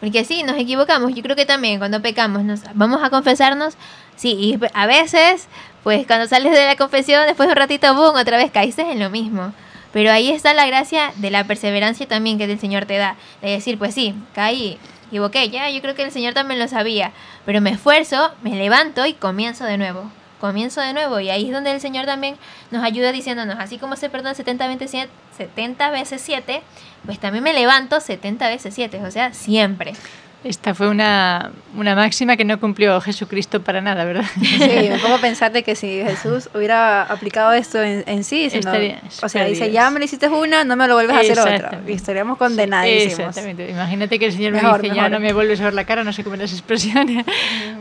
Porque 0.00 0.26
sí, 0.26 0.42
nos 0.42 0.58
equivocamos. 0.58 1.14
Yo 1.14 1.22
creo 1.22 1.34
que 1.34 1.46
también 1.46 1.78
cuando 1.78 2.02
pecamos, 2.02 2.42
nos 2.44 2.60
vamos 2.74 3.02
a 3.02 3.08
confesarnos. 3.08 3.78
Sí, 4.14 4.32
y 4.32 4.58
a 4.74 4.86
veces, 4.86 5.48
pues 5.82 6.06
cuando 6.06 6.26
sales 6.28 6.52
de 6.52 6.66
la 6.66 6.76
confesión, 6.76 7.26
después 7.26 7.48
de 7.48 7.52
un 7.52 7.58
ratito, 7.58 7.94
boom, 7.94 8.16
otra 8.16 8.36
vez 8.36 8.50
caíste 8.50 8.82
en 8.82 9.00
lo 9.00 9.10
mismo. 9.10 9.52
Pero 9.92 10.10
ahí 10.10 10.30
está 10.30 10.54
la 10.54 10.66
gracia 10.66 11.12
de 11.16 11.30
la 11.30 11.44
perseverancia 11.44 12.08
también 12.08 12.38
que 12.38 12.44
el 12.44 12.58
Señor 12.58 12.86
te 12.86 12.96
da. 12.96 13.16
De 13.42 13.50
decir, 13.50 13.78
pues 13.78 13.94
sí, 13.94 14.14
caí, 14.34 14.78
equivoqué, 15.08 15.50
ya, 15.50 15.68
yo 15.68 15.80
creo 15.82 15.94
que 15.94 16.02
el 16.02 16.12
Señor 16.12 16.34
también 16.34 16.58
lo 16.58 16.68
sabía. 16.68 17.12
Pero 17.44 17.60
me 17.60 17.70
esfuerzo, 17.70 18.32
me 18.42 18.54
levanto 18.54 19.04
y 19.04 19.12
comienzo 19.12 19.64
de 19.64 19.76
nuevo. 19.76 20.10
Comienzo 20.40 20.80
de 20.80 20.94
nuevo. 20.94 21.20
Y 21.20 21.28
ahí 21.30 21.46
es 21.46 21.52
donde 21.52 21.72
el 21.72 21.80
Señor 21.80 22.06
también 22.06 22.36
nos 22.70 22.82
ayuda 22.82 23.12
diciéndonos, 23.12 23.56
así 23.58 23.78
como 23.78 23.96
se 23.96 24.08
perdona 24.08 24.34
70 24.34 24.66
veces 24.68 24.90
7, 24.90 25.10
70 25.36 25.90
veces 25.90 26.22
7, 26.24 26.62
pues 27.04 27.18
también 27.18 27.44
me 27.44 27.52
levanto 27.52 28.00
70 28.00 28.48
veces 28.48 28.74
7, 28.74 29.04
o 29.04 29.10
sea, 29.10 29.34
siempre. 29.34 29.92
Esta 30.44 30.74
fue 30.74 30.88
una, 30.88 31.52
una 31.76 31.94
máxima 31.94 32.36
que 32.36 32.44
no 32.44 32.58
cumplió 32.58 33.00
Jesucristo 33.00 33.62
para 33.62 33.80
nada, 33.80 34.04
¿verdad? 34.04 34.24
Sí, 34.40 34.88
me 34.90 34.98
pongo 35.00 35.14
a 35.14 35.18
pensar 35.20 35.52
de 35.52 35.62
que 35.62 35.76
si 35.76 36.02
Jesús 36.02 36.48
hubiera 36.54 37.02
aplicado 37.04 37.52
esto 37.52 37.80
en, 37.80 38.02
en 38.06 38.24
sí, 38.24 38.44
diciendo- 38.44 38.70
Estaría 38.72 39.00
o 39.22 39.28
sea, 39.28 39.44
dice, 39.44 39.70
ya 39.70 39.88
me 39.90 39.98
lo 40.00 40.04
hiciste 40.04 40.28
una, 40.28 40.64
no 40.64 40.74
me 40.76 40.88
lo 40.88 40.94
vuelves 40.94 41.16
a 41.16 41.20
hacer 41.20 41.38
otra. 41.38 41.80
Y 41.86 41.92
estaríamos 41.92 42.38
condenadísimos. 42.38 43.18
Exactamente. 43.20 43.70
Imagínate 43.70 44.18
que 44.18 44.26
el 44.26 44.32
Señor 44.32 44.52
me 44.52 44.62
Mejor, 44.62 44.82
dice, 44.82 44.94
ya 44.96 45.02
mejor. 45.02 45.10
no 45.12 45.20
me 45.20 45.32
vuelves 45.32 45.60
a 45.60 45.64
ver 45.64 45.74
la 45.74 45.84
cara, 45.84 46.02
no 46.04 46.12
sé 46.12 46.24
cómo 46.24 46.34
las 46.36 46.52
expresiones. 46.52 47.24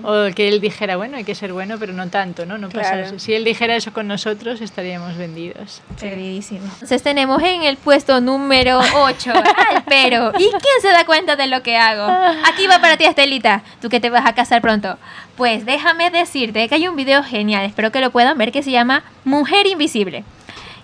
o 0.04 0.26
que 0.36 0.48
Él 0.48 0.62
dijera, 0.62 0.98
bueno, 0.98 1.18
hay 1.18 1.24
que 1.24 1.34
ser 1.36 1.54
bueno, 1.54 1.78
pero 1.80 1.94
no 1.94 2.08
tanto, 2.10 2.46
¿no? 2.46 2.58
No 2.58 2.70
Claro. 2.70 2.88
pasarse. 2.90 3.20
Si 3.20 3.34
Él 3.34 3.44
dijera 3.44 3.76
eso 3.76 3.92
con 3.94 4.08
nosotros, 4.08 4.62
estaríamos 4.62 5.18
vendidos. 5.18 5.82
Perdidísimo. 6.00 6.66
Entonces 6.74 7.02
tenemos 7.02 7.42
en 7.42 7.64
el 7.64 7.78
puesto 7.78 8.22
número 8.22 8.80
8 8.96 9.34
al 9.36 9.84
pero. 9.88 10.32
¿Y 10.38 10.50
quién 10.50 10.82
se 10.82 10.90
da 10.90 11.06
cuenta 11.06 11.36
de 11.36 11.48
lo 11.48 11.64
que 11.64 11.76
hago? 11.78 12.08
Aquí 12.52 12.68
va 12.68 12.80
para 12.80 12.98
ti, 12.98 13.06
Estelita, 13.06 13.64
tú 13.82 13.88
que 13.88 14.02
te 14.02 14.10
vas 14.10 14.26
a 14.26 14.34
casar 14.34 14.62
pronto. 14.62 14.98
Pues 15.38 15.66
déjame 15.66 16.10
decirte 16.10 16.68
que 16.68 16.76
hay 16.76 16.86
un 16.90 16.98
video 16.98 17.24
genial, 17.24 17.64
espero 17.64 17.94
que 17.94 18.02
lo 18.02 18.12
puedan 18.12 18.38
ver, 18.38 18.52
que 18.52 18.62
se 18.62 18.72
llama 18.72 19.04
Mujer 19.24 19.68
Invisible. 19.68 20.26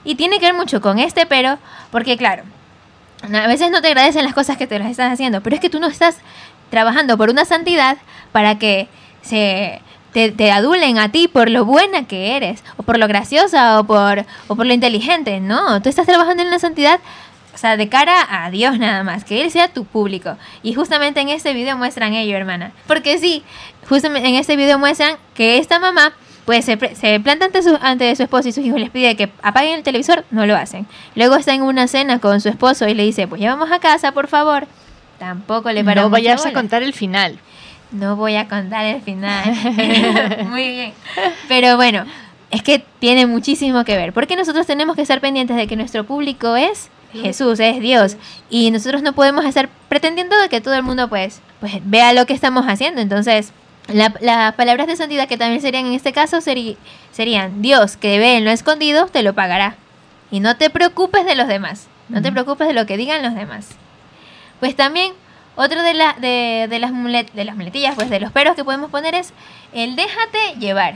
Y 0.05 0.15
tiene 0.15 0.39
que 0.39 0.45
ver 0.45 0.53
mucho 0.53 0.79
con 0.79 0.97
este 0.97 1.25
pero, 1.25 1.59
porque 1.91 2.15
claro, 2.15 2.43
a 3.21 3.47
veces 3.47 3.69
no 3.69 3.81
te 3.81 3.89
agradecen 3.89 4.23
las 4.23 4.33
cosas 4.33 4.55
que 4.55 4.65
te 4.65 4.79
las 4.79 4.89
estás 4.89 5.11
haciendo, 5.11 5.41
pero 5.41 5.57
es 5.57 5.61
que 5.61 5.69
tú 5.69 5.81
no 5.81 5.87
estás 5.87 6.19
trabajando 6.69 7.17
por 7.17 7.29
una 7.29 7.43
santidad 7.43 7.97
para 8.31 8.57
que 8.57 8.87
se 9.21 9.81
te, 10.13 10.31
te 10.31 10.51
adulen 10.51 10.97
a 10.99 11.11
ti 11.11 11.27
por 11.27 11.49
lo 11.49 11.65
buena 11.65 12.07
que 12.07 12.37
eres, 12.37 12.63
o 12.77 12.83
por 12.83 12.97
lo 12.97 13.09
graciosa, 13.09 13.77
o 13.77 13.83
por, 13.83 14.25
o 14.47 14.55
por 14.55 14.65
lo 14.65 14.73
inteligente. 14.73 15.41
No, 15.41 15.81
tú 15.81 15.89
estás 15.89 16.07
trabajando 16.07 16.43
en 16.43 16.47
una 16.47 16.59
santidad, 16.59 17.01
o 17.57 17.59
sea, 17.59 17.75
de 17.75 17.89
cara 17.89 18.13
a 18.29 18.51
Dios 18.51 18.77
nada 18.77 19.01
más, 19.03 19.23
que 19.23 19.41
Él 19.41 19.49
sea 19.49 19.67
tu 19.67 19.83
público. 19.83 20.37
Y 20.61 20.75
justamente 20.75 21.21
en 21.21 21.29
este 21.29 21.53
video 21.53 21.75
muestran 21.75 22.13
ello, 22.13 22.37
hermana. 22.37 22.71
Porque 22.85 23.17
sí, 23.17 23.41
justamente 23.89 24.29
en 24.29 24.35
este 24.35 24.55
video 24.55 24.77
muestran 24.77 25.17
que 25.33 25.57
esta 25.57 25.79
mamá 25.79 26.13
pues 26.45 26.65
se, 26.65 26.77
se 26.95 27.19
planta 27.19 27.45
ante 27.45 27.63
su, 27.63 27.75
ante 27.81 28.15
su 28.15 28.21
esposo 28.21 28.47
y 28.47 28.51
sus 28.51 28.63
hijos 28.63 28.79
les 28.79 28.91
pide 28.91 29.15
que 29.15 29.31
apaguen 29.41 29.73
el 29.73 29.83
televisor, 29.83 30.23
no 30.29 30.45
lo 30.45 30.55
hacen. 30.55 30.85
Luego 31.15 31.35
está 31.35 31.55
en 31.55 31.63
una 31.63 31.87
cena 31.87 32.19
con 32.19 32.41
su 32.41 32.49
esposo 32.49 32.87
y 32.87 32.93
le 32.93 33.01
dice, 33.01 33.27
pues 33.27 33.41
ya 33.41 33.49
vamos 33.55 33.71
a 33.71 33.79
casa, 33.79 34.11
por 34.11 34.27
favor. 34.27 34.67
Tampoco 35.17 35.71
le 35.71 35.83
paró 35.83 36.03
No 36.03 36.09
vayas 36.11 36.45
a 36.45 36.53
contar 36.53 36.83
el 36.83 36.93
final. 36.93 37.39
No 37.89 38.15
voy 38.17 38.35
a 38.35 38.47
contar 38.47 38.85
el 38.85 39.01
final. 39.01 39.51
Muy 40.51 40.69
bien. 40.69 40.93
Pero 41.47 41.75
bueno, 41.75 42.05
es 42.51 42.61
que 42.61 42.85
tiene 42.99 43.25
muchísimo 43.25 43.83
que 43.83 43.97
ver. 43.97 44.13
Porque 44.13 44.35
nosotros 44.35 44.67
tenemos 44.67 44.95
que 44.95 45.01
estar 45.01 45.19
pendientes 45.21 45.57
de 45.57 45.65
que 45.65 45.75
nuestro 45.75 46.03
público 46.03 46.55
es 46.55 46.91
Jesús, 47.13 47.59
es 47.59 47.79
Dios. 47.79 48.17
Y 48.49 48.71
nosotros 48.71 49.01
no 49.01 49.13
podemos 49.13 49.45
estar 49.45 49.69
pretendiendo 49.89 50.37
de 50.39 50.49
que 50.49 50.61
todo 50.61 50.73
el 50.75 50.83
mundo 50.83 51.07
pues, 51.09 51.41
pues 51.59 51.73
vea 51.83 52.13
lo 52.13 52.25
que 52.25 52.33
estamos 52.33 52.65
haciendo. 52.65 53.01
Entonces, 53.01 53.53
la- 53.87 54.13
las 54.21 54.53
palabras 54.55 54.87
de 54.87 54.95
santidad 54.95 55.27
que 55.27 55.37
también 55.37 55.61
serían 55.61 55.85
en 55.87 55.93
este 55.93 56.11
caso 56.13 56.37
seri- 56.37 56.77
serían 57.11 57.61
Dios 57.61 57.97
que 57.97 58.19
ve 58.19 58.35
en 58.37 58.45
lo 58.45 58.51
escondido, 58.51 59.07
te 59.07 59.23
lo 59.23 59.33
pagará. 59.33 59.75
Y 60.31 60.39
no 60.41 60.57
te 60.57 60.69
preocupes 60.69 61.25
de 61.25 61.35
los 61.35 61.47
demás. 61.47 61.87
No 62.09 62.21
te 62.21 62.31
preocupes 62.31 62.67
de 62.67 62.73
lo 62.73 62.85
que 62.85 62.97
digan 62.97 63.23
los 63.23 63.33
demás. 63.35 63.69
Pues 64.59 64.75
también, 64.75 65.13
otro 65.55 65.81
de, 65.83 65.93
la, 65.93 66.13
de, 66.19 66.67
de 66.69 66.79
las, 66.79 66.91
mulet- 66.91 67.31
de 67.31 67.45
las 67.45 67.55
muletillas, 67.55 67.95
pues 67.95 68.09
de 68.09 68.19
los 68.19 68.31
peros 68.31 68.55
que 68.55 68.63
podemos 68.65 68.91
poner 68.91 69.15
es 69.15 69.33
el 69.73 69.95
déjate 69.95 70.55
llevar. 70.59 70.95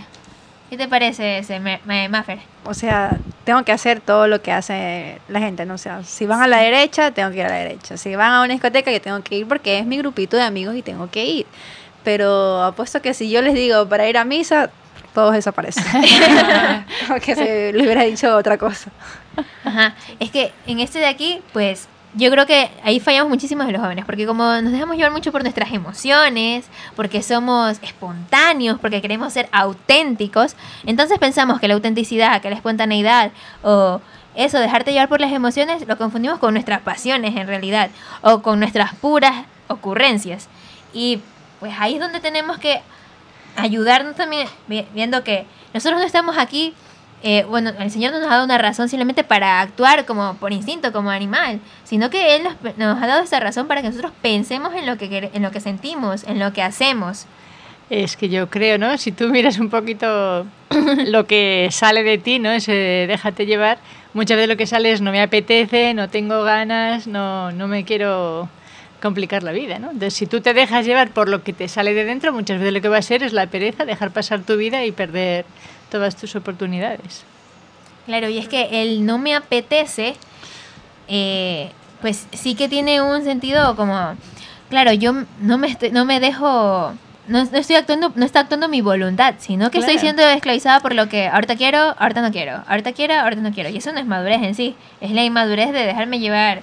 ¿Qué 0.69 0.77
te 0.77 0.87
parece 0.87 1.39
ese, 1.39 1.59
Ma- 1.59 1.79
Ma- 1.85 2.07
Maffer? 2.09 2.39
O 2.65 2.73
sea, 2.73 3.17
tengo 3.43 3.63
que 3.63 3.71
hacer 3.71 4.01
todo 4.01 4.27
lo 4.27 4.41
que 4.41 4.51
hace 4.51 5.19
la 5.27 5.39
gente, 5.39 5.65
¿no? 5.65 5.75
O 5.75 5.77
sea, 5.77 6.03
si 6.03 6.25
van 6.25 6.41
a 6.41 6.47
la 6.47 6.57
derecha, 6.57 7.11
tengo 7.11 7.31
que 7.31 7.37
ir 7.37 7.45
a 7.45 7.49
la 7.49 7.55
derecha. 7.55 7.97
Si 7.97 8.15
van 8.15 8.33
a 8.33 8.43
una 8.43 8.53
discoteca, 8.53 8.91
yo 8.91 9.01
tengo 9.01 9.21
que 9.21 9.37
ir 9.37 9.47
porque 9.47 9.79
es 9.79 9.85
mi 9.85 9.97
grupito 9.97 10.37
de 10.37 10.43
amigos 10.43 10.75
y 10.75 10.81
tengo 10.81 11.09
que 11.09 11.25
ir. 11.25 11.45
Pero 12.03 12.63
apuesto 12.63 13.01
que 13.01 13.13
si 13.13 13.29
yo 13.29 13.41
les 13.41 13.53
digo 13.53 13.87
para 13.87 14.07
ir 14.07 14.17
a 14.17 14.25
misa, 14.25 14.69
todos 15.13 15.33
desaparecen. 15.33 15.83
Porque 17.07 17.35
se 17.35 17.73
les 17.73 17.83
hubiera 17.83 18.03
dicho 18.03 18.35
otra 18.35 18.57
cosa. 18.57 18.89
Ajá. 19.63 19.95
Es 20.19 20.31
que 20.31 20.51
en 20.67 20.79
este 20.79 20.99
de 20.99 21.07
aquí, 21.07 21.41
pues 21.53 21.87
yo 22.13 22.29
creo 22.29 22.45
que 22.45 22.69
ahí 22.83 22.99
fallamos 22.99 23.29
muchísimo 23.29 23.63
de 23.63 23.71
los 23.71 23.81
jóvenes, 23.81 24.05
porque 24.05 24.25
como 24.25 24.43
nos 24.61 24.71
dejamos 24.71 24.97
llevar 24.97 25.11
mucho 25.11 25.31
por 25.31 25.43
nuestras 25.43 25.71
emociones, 25.71 26.65
porque 26.95 27.21
somos 27.23 27.77
espontáneos, 27.81 28.79
porque 28.79 29.01
queremos 29.01 29.31
ser 29.33 29.47
auténticos, 29.51 30.55
entonces 30.85 31.17
pensamos 31.19 31.59
que 31.59 31.67
la 31.67 31.75
autenticidad, 31.75 32.41
que 32.41 32.49
la 32.49 32.55
espontaneidad 32.57 33.31
o 33.63 34.01
eso, 34.35 34.59
dejarte 34.59 34.91
llevar 34.93 35.09
por 35.09 35.21
las 35.21 35.31
emociones, 35.31 35.87
lo 35.87 35.97
confundimos 35.97 36.39
con 36.39 36.53
nuestras 36.53 36.81
pasiones 36.81 37.35
en 37.35 37.47
realidad, 37.47 37.89
o 38.21 38.41
con 38.41 38.59
nuestras 38.59 38.95
puras 38.95 39.45
ocurrencias. 39.67 40.47
Y 40.93 41.21
pues 41.59 41.73
ahí 41.79 41.95
es 41.95 41.99
donde 41.99 42.19
tenemos 42.19 42.57
que 42.57 42.81
ayudarnos 43.55 44.15
también, 44.15 44.47
vi- 44.67 44.87
viendo 44.93 45.23
que 45.23 45.45
nosotros 45.73 45.99
no 45.99 46.05
estamos 46.05 46.37
aquí, 46.37 46.73
eh, 47.23 47.45
bueno, 47.47 47.71
el 47.77 47.91
Señor 47.91 48.11
no 48.13 48.19
nos 48.19 48.27
ha 48.27 48.31
dado 48.31 48.45
una 48.45 48.57
razón 48.57 48.89
simplemente 48.89 49.23
para 49.23 49.61
actuar 49.61 50.05
como 50.05 50.35
por 50.35 50.53
instinto, 50.53 50.91
como 50.91 51.11
animal, 51.11 51.59
sino 51.83 52.09
que 52.09 52.35
Él 52.35 52.43
nos, 52.43 52.77
nos 52.77 53.01
ha 53.01 53.07
dado 53.07 53.23
esta 53.23 53.39
razón 53.39 53.67
para 53.67 53.81
que 53.81 53.89
nosotros 53.89 54.11
pensemos 54.21 54.73
en 54.73 54.87
lo 54.87 54.97
que, 54.97 55.29
en 55.31 55.41
lo 55.43 55.51
que 55.51 55.59
sentimos, 55.59 56.23
en 56.23 56.39
lo 56.39 56.51
que 56.51 56.63
hacemos. 56.63 57.27
Es 57.91 58.15
que 58.17 58.29
yo 58.29 58.49
creo, 58.49 58.77
¿no? 58.77 58.97
Si 58.97 59.11
tú 59.11 59.27
miras 59.27 59.59
un 59.59 59.69
poquito 59.69 60.45
lo 61.05 61.27
que 61.27 61.67
sale 61.71 62.03
de 62.03 62.17
ti, 62.17 62.39
¿no? 62.39 62.49
Ese 62.51 63.05
déjate 63.07 63.45
llevar, 63.45 63.77
muchas 64.13 64.37
veces 64.37 64.49
lo 64.49 64.57
que 64.57 64.65
sale 64.65 64.91
es 64.91 65.01
no 65.01 65.11
me 65.11 65.21
apetece, 65.21 65.93
no 65.93 66.09
tengo 66.09 66.41
ganas, 66.43 67.05
no, 67.05 67.51
no 67.51 67.67
me 67.67 67.83
quiero 67.83 68.49
complicar 69.01 69.43
la 69.43 69.51
vida, 69.51 69.77
¿no? 69.77 69.87
Entonces, 69.87 70.13
si 70.13 70.25
tú 70.25 70.41
te 70.41 70.53
dejas 70.53 70.85
llevar 70.85 71.09
por 71.09 71.27
lo 71.27 71.43
que 71.43 71.53
te 71.53 71.67
sale 71.67 71.93
de 71.93 72.05
dentro, 72.05 72.31
muchas 72.31 72.59
veces 72.59 72.73
lo 72.73 72.81
que 72.81 72.87
va 72.87 72.97
a 72.97 73.01
ser 73.01 73.23
es 73.23 73.33
la 73.33 73.47
pereza, 73.47 73.83
dejar 73.83 74.11
pasar 74.11 74.41
tu 74.41 74.55
vida 74.57 74.85
y 74.85 74.91
perder 74.91 75.45
todas 75.91 76.15
tus 76.15 76.35
oportunidades. 76.35 77.23
Claro, 78.07 78.29
y 78.29 78.39
es 78.39 78.47
que 78.47 78.81
el 78.81 79.05
no 79.05 79.19
me 79.19 79.35
apetece, 79.35 80.15
eh, 81.07 81.71
pues 82.01 82.25
sí 82.33 82.55
que 82.55 82.67
tiene 82.67 83.01
un 83.01 83.23
sentido 83.23 83.75
como, 83.75 84.15
claro, 84.69 84.93
yo 84.93 85.13
no 85.39 85.57
me, 85.57 85.67
estoy- 85.67 85.91
no 85.91 86.03
me 86.05 86.19
dejo, 86.19 86.93
no, 87.27 87.43
no 87.45 87.57
estoy 87.57 87.75
actuando, 87.75 88.11
no 88.15 88.25
está 88.25 88.39
actuando 88.41 88.67
mi 88.69 88.81
voluntad, 88.81 89.35
sino 89.37 89.69
que 89.69 89.77
estoy 89.79 89.95
siendo 89.99 90.23
esclavizada 90.23 90.79
por 90.79 90.95
lo 90.95 91.07
que 91.09 91.27
ahorita 91.27 91.55
quiero, 91.55 91.95
ahorita 91.99 92.21
no 92.21 92.31
quiero, 92.31 92.63
ahorita 92.67 92.93
quiero, 92.93 93.13
ahorita 93.15 93.41
no 93.41 93.51
quiero. 93.53 93.69
Y 93.69 93.77
eso 93.77 93.91
no 93.91 93.99
es 93.99 94.05
madurez 94.07 94.41
en 94.41 94.55
sí, 94.55 94.75
es 94.99 95.11
la 95.11 95.23
inmadurez 95.23 95.71
de 95.71 95.85
dejarme 95.85 96.19
llevar, 96.19 96.61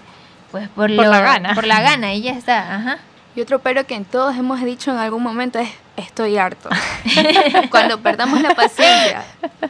pues 0.50 0.68
por, 0.70 0.94
Por 0.94 1.04
lo- 1.04 1.10
la 1.10 1.20
gana. 1.20 1.54
Por 1.54 1.66
la 1.66 1.80
gana, 1.82 2.14
y 2.14 2.22
ya 2.22 2.32
está, 2.32 2.74
ajá. 2.74 2.98
Y 3.38 3.40
otro 3.40 3.60
pero 3.60 3.86
que 3.86 4.00
todos 4.00 4.36
hemos 4.36 4.60
dicho 4.64 4.90
en 4.90 4.96
algún 4.96 5.22
momento 5.22 5.60
es 5.60 5.68
estoy 5.96 6.38
harto. 6.38 6.70
Cuando 7.70 8.00
perdamos 8.00 8.42
la 8.42 8.52
paciencia, 8.56 9.22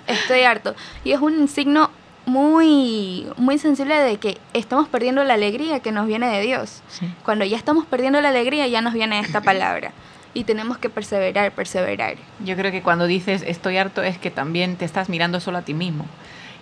estoy 0.06 0.40
harto. 0.40 0.74
Y 1.04 1.12
es 1.12 1.20
un 1.20 1.48
signo 1.48 1.90
muy, 2.24 3.26
muy 3.36 3.58
sensible 3.58 3.94
de 3.96 4.16
que 4.16 4.38
estamos 4.54 4.88
perdiendo 4.88 5.22
la 5.22 5.34
alegría 5.34 5.80
que 5.80 5.92
nos 5.92 6.06
viene 6.06 6.28
de 6.28 6.40
Dios. 6.40 6.80
Sí. 6.88 7.12
Cuando 7.26 7.44
ya 7.44 7.58
estamos 7.58 7.84
perdiendo 7.84 8.22
la 8.22 8.30
alegría, 8.30 8.66
ya 8.68 8.80
nos 8.80 8.94
viene 8.94 9.20
esta 9.20 9.42
palabra. 9.42 9.92
Y 10.32 10.44
tenemos 10.44 10.78
que 10.78 10.88
perseverar, 10.88 11.52
perseverar. 11.52 12.16
Yo 12.42 12.56
creo 12.56 12.72
que 12.72 12.80
cuando 12.80 13.06
dices 13.06 13.44
estoy 13.46 13.76
harto 13.76 14.02
es 14.02 14.16
que 14.16 14.30
también 14.30 14.76
te 14.76 14.86
estás 14.86 15.10
mirando 15.10 15.40
solo 15.40 15.58
a 15.58 15.62
ti 15.62 15.74
mismo. 15.74 16.06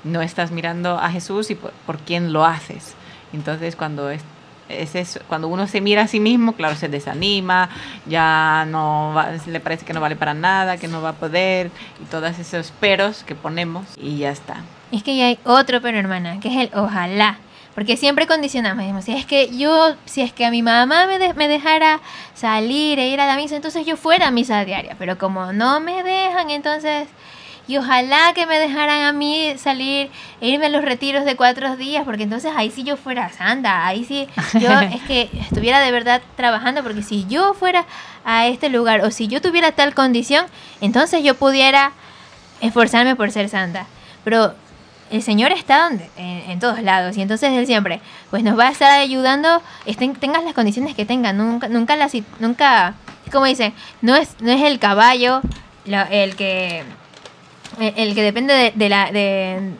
No 0.02 0.22
estás 0.22 0.50
mirando 0.50 0.98
a 0.98 1.08
Jesús 1.10 1.52
y 1.52 1.54
por, 1.54 1.70
por 1.86 1.98
quién 1.98 2.32
lo 2.32 2.44
haces. 2.44 2.96
Entonces 3.32 3.76
cuando 3.76 4.10
es, 4.68 5.20
cuando 5.28 5.48
uno 5.48 5.66
se 5.66 5.80
mira 5.80 6.02
a 6.02 6.06
sí 6.08 6.20
mismo, 6.20 6.52
claro, 6.54 6.74
se 6.76 6.88
desanima, 6.88 7.68
ya 8.06 8.64
no 8.68 9.12
va- 9.14 9.30
le 9.46 9.60
parece 9.60 9.84
que 9.84 9.92
no 9.92 10.00
vale 10.00 10.16
para 10.16 10.34
nada, 10.34 10.76
que 10.76 10.88
no 10.88 11.02
va 11.02 11.10
a 11.10 11.14
poder 11.14 11.70
y 12.02 12.04
todos 12.10 12.38
esos 12.38 12.70
peros 12.72 13.22
que 13.24 13.34
ponemos 13.34 13.84
y 14.00 14.18
ya 14.18 14.30
está. 14.30 14.56
Es 14.92 15.02
que 15.02 15.16
ya 15.16 15.26
hay 15.26 15.38
otro 15.44 15.80
pero 15.80 15.98
hermana, 15.98 16.38
que 16.40 16.48
es 16.48 16.56
el 16.70 16.78
ojalá. 16.78 17.38
Porque 17.74 17.98
siempre 17.98 18.26
condicionamos, 18.26 19.04
si 19.04 19.12
es 19.12 19.26
que 19.26 19.54
yo, 19.54 19.96
si 20.06 20.22
es 20.22 20.32
que 20.32 20.46
a 20.46 20.50
mi 20.50 20.62
mamá 20.62 21.06
me, 21.06 21.18
de- 21.18 21.34
me 21.34 21.46
dejara 21.46 22.00
salir 22.34 22.98
e 22.98 23.08
ir 23.08 23.20
a 23.20 23.26
la 23.26 23.36
misa, 23.36 23.54
entonces 23.54 23.84
yo 23.84 23.98
fuera 23.98 24.28
a 24.28 24.30
misa 24.30 24.64
diaria. 24.64 24.96
Pero 24.98 25.18
como 25.18 25.52
no 25.52 25.78
me 25.80 26.02
dejan, 26.02 26.48
entonces, 26.48 27.06
y 27.68 27.76
ojalá 27.78 28.32
que 28.34 28.46
me 28.46 28.58
dejaran 28.58 29.02
a 29.02 29.12
mí 29.12 29.54
salir 29.58 30.10
e 30.40 30.48
irme 30.48 30.66
a 30.66 30.68
los 30.68 30.84
retiros 30.84 31.24
de 31.24 31.34
cuatro 31.36 31.76
días, 31.76 32.04
porque 32.04 32.22
entonces 32.22 32.52
ahí 32.56 32.70
sí 32.70 32.84
yo 32.84 32.96
fuera 32.96 33.28
santa, 33.32 33.86
ahí 33.86 34.04
sí 34.04 34.28
yo 34.60 34.70
es 34.80 35.02
que 35.02 35.28
estuviera 35.40 35.80
de 35.80 35.90
verdad 35.90 36.22
trabajando, 36.36 36.82
porque 36.82 37.02
si 37.02 37.26
yo 37.26 37.54
fuera 37.54 37.84
a 38.24 38.46
este 38.46 38.68
lugar 38.68 39.00
o 39.04 39.10
si 39.10 39.26
yo 39.28 39.40
tuviera 39.40 39.72
tal 39.72 39.94
condición, 39.94 40.46
entonces 40.80 41.22
yo 41.24 41.34
pudiera 41.34 41.92
esforzarme 42.60 43.16
por 43.16 43.30
ser 43.30 43.48
santa. 43.48 43.86
Pero 44.24 44.54
el 45.10 45.22
Señor 45.22 45.52
está 45.52 45.84
donde, 45.88 46.10
en, 46.16 46.50
en 46.50 46.58
todos 46.60 46.82
lados 46.82 47.16
y 47.16 47.22
entonces 47.22 47.52
Él 47.52 47.66
siempre 47.66 48.00
pues 48.30 48.42
nos 48.42 48.58
va 48.58 48.68
a 48.68 48.70
estar 48.70 48.90
ayudando, 48.90 49.62
estén, 49.86 50.14
tengas 50.14 50.42
las 50.44 50.52
condiciones 50.54 50.94
que 50.94 51.04
tengan, 51.04 51.36
nunca, 51.36 51.68
nunca, 51.68 51.94
la 51.96 52.08
si- 52.08 52.24
nunca, 52.40 52.94
como 53.30 53.44
dicen, 53.44 53.72
no 54.02 54.16
es, 54.16 54.34
no 54.40 54.50
es 54.50 54.62
el 54.62 54.78
caballo 54.80 55.42
la- 55.84 56.02
el 56.02 56.34
que 56.34 56.82
el, 57.80 57.94
el 57.96 58.14
que 58.14 58.22
depende 58.22 58.54
de, 58.54 58.72
de 58.74 58.88
la 58.88 59.10
de, 59.12 59.72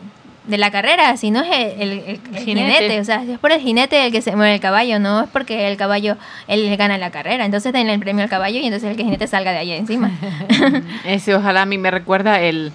de 0.45 0.57
la 0.57 0.71
carrera, 0.71 1.17
sino 1.17 1.41
es 1.41 1.49
el, 1.51 1.81
el- 1.81 1.91
el- 1.91 2.21
el 2.35 2.43
jinete. 2.45 2.73
jinete. 2.79 2.99
o 3.01 3.03
sea, 3.03 3.23
es 3.23 3.37
por 3.39 3.51
el 3.51 3.59
jinete 3.59 4.05
el 4.05 4.11
que 4.11 4.21
se 4.21 4.35
mueve 4.35 4.53
el 4.55 4.59
caballo, 4.61 4.99
no 4.99 5.23
es 5.23 5.29
porque 5.29 5.67
el 5.67 5.75
caballo 5.77 6.15
él 6.47 6.75
gana 6.77 6.97
la 6.97 7.11
carrera, 7.11 7.43
entonces 7.45 7.73
denle 7.73 7.93
el 7.93 7.99
premio 7.99 8.23
al 8.23 8.29
caballo 8.29 8.59
y 8.59 8.65
entonces 8.65 8.89
el 8.89 8.95
que 8.97 9.03
jinete 9.03 9.27
salga 9.27 9.51
de 9.51 9.57
allá 9.57 9.75
encima. 9.75 10.11
Ese 11.05 11.35
ojalá 11.35 11.63
a 11.63 11.65
mí 11.65 11.77
me 11.77 11.91
recuerda 11.91 12.39
el 12.41 12.71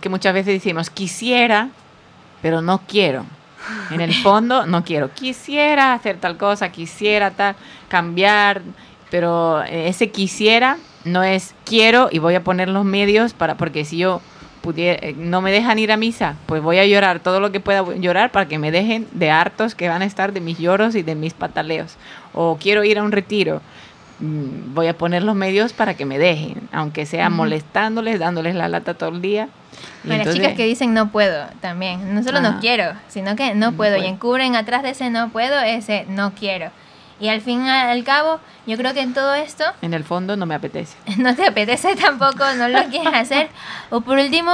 que 0.00 0.08
muchas 0.08 0.34
veces 0.34 0.54
decimos 0.54 0.90
quisiera, 0.90 1.68
pero 2.40 2.60
no 2.62 2.78
quiero. 2.86 3.24
En 3.92 4.00
el 4.00 4.12
fondo 4.12 4.66
no 4.66 4.82
quiero. 4.82 5.12
Quisiera 5.14 5.92
hacer 5.94 6.16
tal 6.16 6.36
cosa, 6.36 6.72
quisiera 6.72 7.30
tal, 7.30 7.54
cambiar, 7.88 8.62
pero 9.10 9.62
ese 9.62 10.10
quisiera 10.10 10.78
no 11.04 11.22
es 11.22 11.54
quiero 11.64 12.08
y 12.10 12.18
voy 12.18 12.34
a 12.34 12.42
poner 12.42 12.68
los 12.68 12.84
medios 12.84 13.34
para 13.34 13.54
porque 13.56 13.84
si 13.84 13.98
yo 13.98 14.20
pudiera, 14.62 15.06
eh, 15.06 15.14
no 15.18 15.42
me 15.42 15.52
dejan 15.52 15.78
ir 15.78 15.92
a 15.92 15.96
misa, 15.96 16.36
pues 16.46 16.62
voy 16.62 16.78
a 16.78 16.86
llorar 16.86 17.20
todo 17.20 17.40
lo 17.40 17.52
que 17.52 17.60
pueda 17.60 17.84
llorar 17.96 18.30
para 18.32 18.48
que 18.48 18.58
me 18.58 18.70
dejen 18.70 19.06
de 19.12 19.30
hartos 19.30 19.74
que 19.74 19.88
van 19.88 20.00
a 20.02 20.04
estar 20.06 20.32
de 20.32 20.40
mis 20.40 20.58
lloros 20.58 20.94
y 20.94 21.02
de 21.02 21.14
mis 21.14 21.34
pataleos. 21.34 21.96
O 22.32 22.56
quiero 22.60 22.82
ir 22.84 22.98
a 22.98 23.02
un 23.02 23.12
retiro 23.12 23.60
mm, 24.20 24.72
voy 24.74 24.86
a 24.86 24.96
poner 24.96 25.22
los 25.22 25.34
medios 25.34 25.72
para 25.72 25.94
que 25.94 26.06
me 26.06 26.18
dejen, 26.18 26.68
aunque 26.72 27.04
sea 27.06 27.28
molestándoles, 27.28 28.18
dándoles 28.18 28.54
la 28.54 28.68
lata 28.68 28.94
todo 28.94 29.10
el 29.10 29.20
día. 29.20 29.48
Y 30.04 30.06
O 30.06 30.10
las 30.10 30.18
entonces- 30.18 30.40
chicas 30.42 30.56
que 30.56 30.64
dicen 30.64 30.94
no 30.94 31.10
puedo 31.10 31.46
también. 31.60 32.14
No 32.14 32.22
solo 32.22 32.40
no 32.40 32.60
quiero, 32.60 32.92
sino 33.08 33.36
que 33.36 33.54
no 33.54 33.70
No 33.72 33.76
puedo. 33.76 33.96
Y 33.96 34.06
encubren 34.06 34.54
atrás 34.56 34.82
de 34.82 34.90
ese 34.90 35.10
no 35.10 35.30
puedo 35.30 35.60
ese 35.60 36.06
no 36.08 36.32
quiero. 36.38 36.70
Y 37.22 37.28
al 37.28 37.40
fin 37.40 37.64
y 37.64 37.70
al 37.70 38.02
cabo, 38.02 38.40
yo 38.66 38.76
creo 38.76 38.92
que 38.94 39.00
en 39.00 39.14
todo 39.14 39.32
esto 39.34 39.64
en 39.80 39.94
el 39.94 40.02
fondo 40.02 40.36
no 40.36 40.44
me 40.44 40.56
apetece. 40.56 40.96
no 41.18 41.34
te 41.36 41.46
apetece 41.46 41.94
tampoco, 41.94 42.44
no 42.56 42.68
lo 42.68 42.82
quieres 42.86 43.14
hacer. 43.14 43.48
O 43.90 44.00
por 44.00 44.18
último, 44.18 44.50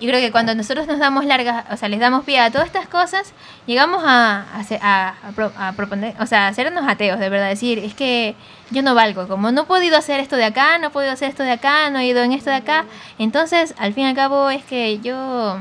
yo 0.00 0.08
creo 0.08 0.18
que 0.20 0.32
cuando 0.32 0.54
nosotros 0.56 0.86
nos 0.88 0.98
damos 0.98 1.24
largas, 1.24 1.66
o 1.70 1.76
sea, 1.76 1.88
les 1.88 2.00
damos 2.00 2.24
pie 2.24 2.40
a 2.40 2.50
todas 2.50 2.66
estas 2.66 2.88
cosas, 2.88 3.32
llegamos 3.66 4.02
a, 4.04 4.44
a, 4.52 4.62
a- 4.80 5.08
a 5.28 5.32
pro- 5.36 5.52
a 5.56 5.72
proponer, 5.72 6.14
o 6.18 6.26
sea, 6.26 6.46
a 6.46 6.48
hacernos 6.48 6.88
ateos, 6.88 7.20
de 7.20 7.28
verdad, 7.28 7.48
decir, 7.48 7.78
es 7.78 7.94
que 7.94 8.34
yo 8.70 8.82
no 8.82 8.94
valgo, 8.96 9.28
como 9.28 9.52
no 9.52 9.62
he 9.62 9.66
podido 9.66 9.96
hacer 9.96 10.18
esto 10.18 10.34
de 10.36 10.46
acá, 10.46 10.78
no 10.78 10.88
he 10.88 10.90
podido 10.90 11.12
hacer 11.12 11.28
esto 11.28 11.42
de 11.44 11.52
acá, 11.52 11.90
no 11.90 11.98
he 12.00 12.06
ido 12.06 12.22
en 12.22 12.32
esto 12.32 12.50
de 12.50 12.56
acá, 12.56 12.86
entonces, 13.18 13.74
al 13.78 13.92
fin 13.94 14.04
y 14.04 14.08
al 14.08 14.14
cabo, 14.16 14.50
es 14.50 14.64
que 14.64 14.98
yo, 15.00 15.58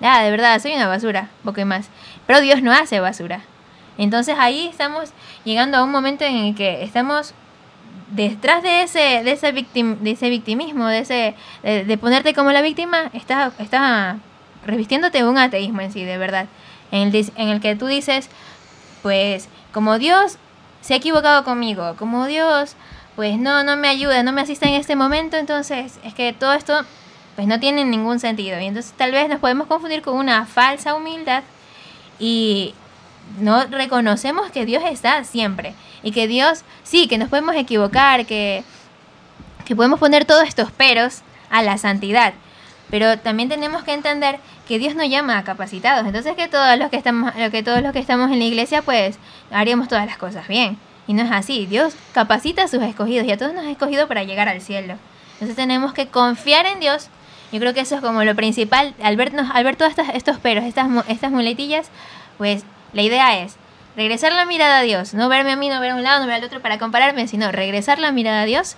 ya, 0.00 0.22
de 0.22 0.30
verdad, 0.30 0.60
soy 0.60 0.74
una 0.74 0.86
basura, 0.86 1.28
poco 1.42 1.60
y 1.60 1.64
más. 1.64 1.88
Pero 2.26 2.40
Dios 2.40 2.62
no 2.62 2.72
hace 2.72 3.00
basura. 3.00 3.40
Entonces 3.98 4.36
ahí 4.38 4.68
estamos 4.68 5.10
llegando 5.44 5.76
a 5.78 5.84
un 5.84 5.90
momento 5.90 6.24
en 6.24 6.36
el 6.36 6.54
que 6.54 6.82
estamos 6.82 7.34
detrás 8.10 8.62
de 8.62 8.82
ese 8.82 9.22
de 9.24 9.32
ese 9.32 9.52
victim, 9.52 9.98
de 10.00 10.12
ese 10.12 10.28
victimismo 10.28 10.86
de 10.86 10.98
ese 10.98 11.34
de, 11.62 11.84
de 11.84 11.98
ponerte 11.98 12.34
como 12.34 12.52
la 12.52 12.60
víctima 12.60 13.10
estás 13.14 13.54
está 13.58 14.18
revistiéndote 14.66 15.24
un 15.24 15.38
ateísmo 15.38 15.80
en 15.80 15.92
sí 15.92 16.04
de 16.04 16.18
verdad. 16.18 16.46
En 16.90 17.08
el, 17.08 17.32
en 17.36 17.48
el 17.48 17.60
que 17.60 17.74
tú 17.74 17.86
dices 17.86 18.28
pues 19.02 19.48
como 19.72 19.98
Dios 19.98 20.36
se 20.82 20.94
ha 20.94 20.98
equivocado 20.98 21.44
conmigo 21.44 21.96
como 21.96 22.26
Dios 22.26 22.76
pues 23.16 23.38
no 23.38 23.64
no 23.64 23.76
me 23.76 23.88
ayuda 23.88 24.22
no 24.22 24.32
me 24.32 24.42
asiste 24.42 24.68
en 24.68 24.74
este 24.74 24.94
momento 24.94 25.36
entonces 25.36 25.98
es 26.04 26.14
que 26.14 26.32
todo 26.32 26.52
esto 26.52 26.84
pues 27.34 27.46
no 27.46 27.58
tiene 27.60 27.84
ningún 27.84 28.20
sentido. 28.20 28.60
Y 28.60 28.66
entonces 28.66 28.92
tal 28.96 29.12
vez 29.12 29.28
nos 29.28 29.40
podemos 29.40 29.66
confundir 29.66 30.02
con 30.02 30.16
una 30.16 30.46
falsa 30.46 30.94
humildad 30.94 31.42
y 32.18 32.74
no 33.38 33.64
reconocemos 33.66 34.50
que 34.50 34.66
Dios 34.66 34.82
está 34.86 35.24
siempre 35.24 35.74
y 36.02 36.12
que 36.12 36.26
Dios 36.26 36.64
sí, 36.82 37.08
que 37.08 37.18
nos 37.18 37.28
podemos 37.28 37.54
equivocar, 37.56 38.26
que, 38.26 38.64
que 39.64 39.76
podemos 39.76 39.98
poner 39.98 40.24
todos 40.24 40.44
estos 40.44 40.70
peros 40.70 41.22
a 41.50 41.62
la 41.62 41.78
santidad. 41.78 42.34
Pero 42.90 43.18
también 43.18 43.48
tenemos 43.48 43.84
que 43.84 43.94
entender 43.94 44.38
que 44.68 44.78
Dios 44.78 44.94
nos 44.94 45.08
llama 45.08 45.38
a 45.38 45.44
capacitados. 45.44 46.06
Entonces 46.06 46.36
que 46.36 46.48
todos 46.48 46.78
los 46.78 46.90
que 46.90 46.96
estamos, 46.96 47.32
que 47.50 47.62
todos 47.62 47.80
los 47.82 47.92
que 47.92 47.98
estamos 47.98 48.30
en 48.30 48.38
la 48.38 48.44
iglesia, 48.44 48.82
pues 48.82 49.18
haríamos 49.50 49.88
todas 49.88 50.06
las 50.06 50.18
cosas 50.18 50.46
bien. 50.46 50.78
Y 51.06 51.14
no 51.14 51.22
es 51.22 51.30
así. 51.30 51.66
Dios 51.66 51.94
capacita 52.12 52.64
a 52.64 52.68
sus 52.68 52.82
escogidos 52.82 53.26
y 53.26 53.32
a 53.32 53.38
todos 53.38 53.54
nos 53.54 53.64
ha 53.64 53.70
escogido 53.70 54.08
para 54.08 54.24
llegar 54.24 54.48
al 54.48 54.60
cielo. 54.60 54.96
Entonces 55.34 55.56
tenemos 55.56 55.92
que 55.92 56.08
confiar 56.08 56.66
en 56.66 56.80
Dios. 56.80 57.08
Yo 57.50 57.60
creo 57.60 57.74
que 57.74 57.80
eso 57.80 57.96
es 57.96 58.00
como 58.00 58.24
lo 58.24 58.34
principal. 58.34 58.94
Al 59.02 59.16
vernos, 59.16 59.50
al 59.52 59.64
ver 59.64 59.76
todos 59.76 59.92
estos, 60.14 60.38
peros, 60.38 60.64
estas, 60.64 60.88
estas 61.08 61.30
muletillas, 61.30 61.90
pues 62.38 62.64
la 62.92 63.02
idea 63.02 63.42
es 63.42 63.56
regresar 63.96 64.32
la 64.32 64.44
mirada 64.46 64.78
a 64.78 64.82
Dios. 64.82 65.14
No 65.14 65.28
verme 65.28 65.52
a 65.52 65.56
mí, 65.56 65.68
no 65.68 65.80
ver 65.80 65.90
a 65.90 65.94
un 65.96 66.02
lado, 66.02 66.20
no 66.20 66.26
ver 66.26 66.36
al 66.36 66.44
otro 66.44 66.60
para 66.60 66.78
compararme, 66.78 67.26
sino 67.28 67.50
regresar 67.52 67.98
la 67.98 68.12
mirada 68.12 68.42
a 68.42 68.44
Dios, 68.46 68.76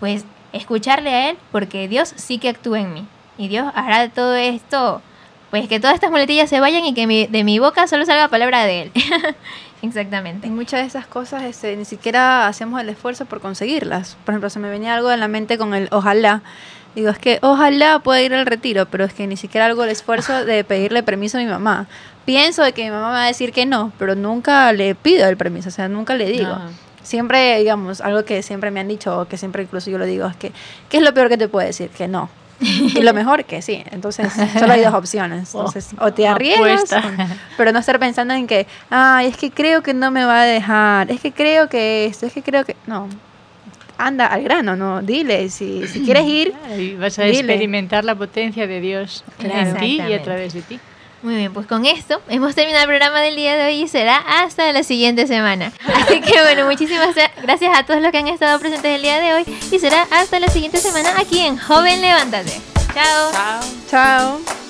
pues 0.00 0.24
escucharle 0.52 1.10
a 1.10 1.30
Él, 1.30 1.38
porque 1.52 1.88
Dios 1.88 2.12
sí 2.16 2.38
que 2.38 2.48
actúa 2.48 2.80
en 2.80 2.92
mí. 2.92 3.06
Y 3.38 3.48
Dios 3.48 3.70
hará 3.74 4.08
todo 4.10 4.34
esto, 4.36 5.00
pues 5.50 5.68
que 5.68 5.80
todas 5.80 5.94
estas 5.94 6.10
muletillas 6.10 6.50
se 6.50 6.60
vayan 6.60 6.84
y 6.84 6.94
que 6.94 7.28
de 7.30 7.44
mi 7.44 7.58
boca 7.58 7.86
solo 7.86 8.04
salga 8.04 8.28
palabra 8.28 8.64
de 8.64 8.82
Él. 8.82 8.92
Exactamente. 9.82 10.46
Y 10.46 10.50
muchas 10.50 10.80
de 10.80 10.86
esas 10.86 11.06
cosas 11.06 11.42
este, 11.44 11.74
ni 11.76 11.86
siquiera 11.86 12.46
hacemos 12.46 12.80
el 12.80 12.88
esfuerzo 12.90 13.24
por 13.24 13.40
conseguirlas. 13.40 14.16
Por 14.24 14.34
ejemplo, 14.34 14.50
se 14.50 14.58
me 14.58 14.68
venía 14.68 14.94
algo 14.94 15.10
en 15.10 15.20
la 15.20 15.28
mente 15.28 15.56
con 15.56 15.72
el 15.74 15.88
ojalá. 15.90 16.42
Digo, 16.94 17.10
es 17.10 17.18
que 17.18 17.38
ojalá 17.42 18.00
pueda 18.00 18.20
ir 18.20 18.34
al 18.34 18.46
retiro, 18.46 18.86
pero 18.86 19.04
es 19.04 19.12
que 19.14 19.26
ni 19.26 19.36
siquiera 19.36 19.66
hago 19.66 19.84
el 19.84 19.90
esfuerzo 19.90 20.44
de 20.44 20.64
pedirle 20.64 21.02
permiso 21.02 21.38
a 21.38 21.40
mi 21.40 21.46
mamá. 21.46 21.86
Pienso 22.24 22.62
de 22.62 22.72
que 22.72 22.84
mi 22.84 22.90
mamá 22.90 23.08
me 23.08 23.12
va 23.14 23.24
a 23.24 23.26
decir 23.28 23.52
que 23.52 23.64
no, 23.66 23.92
pero 23.98 24.14
nunca 24.14 24.72
le 24.72 24.94
pido 24.94 25.28
el 25.28 25.36
permiso, 25.36 25.68
o 25.68 25.72
sea, 25.72 25.88
nunca 25.88 26.14
le 26.14 26.26
digo. 26.26 26.50
Ajá. 26.52 26.68
Siempre, 27.02 27.58
digamos, 27.58 28.00
algo 28.02 28.24
que 28.24 28.42
siempre 28.42 28.70
me 28.70 28.80
han 28.80 28.88
dicho, 28.88 29.18
o 29.20 29.24
que 29.26 29.36
siempre 29.38 29.62
incluso 29.62 29.90
yo 29.90 29.98
lo 29.98 30.04
digo, 30.04 30.26
es 30.26 30.36
que, 30.36 30.52
¿qué 30.88 30.98
es 30.98 31.02
lo 31.02 31.14
peor 31.14 31.28
que 31.28 31.38
te 31.38 31.48
puede 31.48 31.68
decir? 31.68 31.88
Que 31.90 32.08
no. 32.08 32.28
Y 32.60 33.00
lo 33.02 33.14
mejor, 33.14 33.44
que 33.44 33.62
sí. 33.62 33.82
Entonces, 33.90 34.30
solo 34.58 34.72
hay 34.74 34.82
dos 34.82 34.92
opciones. 34.94 35.54
Entonces, 35.54 35.88
o 35.98 36.12
te 36.12 36.28
arriesgas, 36.28 36.92
o- 36.92 37.08
pero 37.56 37.72
no 37.72 37.78
estar 37.78 37.98
pensando 37.98 38.34
en 38.34 38.46
que, 38.46 38.66
ay, 38.90 39.28
es 39.28 39.36
que 39.38 39.50
creo 39.50 39.82
que 39.82 39.94
no 39.94 40.10
me 40.10 40.24
va 40.24 40.42
a 40.42 40.44
dejar, 40.44 41.10
es 41.10 41.20
que 41.20 41.32
creo 41.32 41.68
que 41.68 42.04
esto, 42.04 42.26
es 42.26 42.32
que 42.34 42.42
creo 42.42 42.64
que... 42.66 42.76
No, 42.86 43.08
anda 44.06 44.26
al 44.26 44.42
grano, 44.42 44.76
no, 44.76 45.02
dile, 45.02 45.48
si, 45.50 45.86
si 45.88 46.00
quieres 46.04 46.26
ir, 46.26 46.52
Y 46.78 46.94
vas 46.94 47.18
a 47.18 47.22
Dile. 47.24 47.38
experimentar 47.38 48.04
la 48.04 48.14
potencia 48.14 48.66
de 48.66 48.80
Dios 48.80 49.24
Claro. 49.38 49.70
en 49.70 49.76
ti 49.76 50.00
y 50.08 50.12
a 50.12 50.22
través 50.22 50.52
de 50.54 50.62
ti. 50.62 50.78
Muy 51.22 51.34
bien, 51.34 51.52
pues 51.52 51.66
con 51.66 51.84
esto 51.84 52.22
hemos 52.30 52.54
terminado 52.54 52.84
el 52.84 52.88
programa 52.88 53.20
del 53.20 53.36
día 53.36 53.54
de 53.54 53.66
hoy 53.66 53.82
y 53.82 53.88
será 53.88 54.16
hasta 54.16 54.72
la 54.72 54.82
siguiente 54.82 55.26
semana. 55.26 55.70
Así 55.94 56.18
que 56.22 56.32
bueno, 56.40 56.64
muchísimas 56.64 57.14
gracias 57.42 57.76
a 57.78 57.84
todos 57.84 58.00
los 58.00 58.10
que 58.10 58.16
han 58.18 58.28
estado 58.28 58.58
presentes 58.58 58.96
el 58.96 59.02
día 59.02 59.20
de 59.20 59.34
hoy 59.34 59.44
y 59.70 59.78
será 59.78 60.06
hasta 60.10 60.40
la 60.40 60.48
siguiente 60.48 60.78
semana 60.78 61.10
aquí 61.18 61.40
en 61.40 61.58
Joven 61.58 62.00
Levántate. 62.00 62.52
Chao. 62.94 63.32
Chao. 63.32 63.60
chao. 63.90 64.69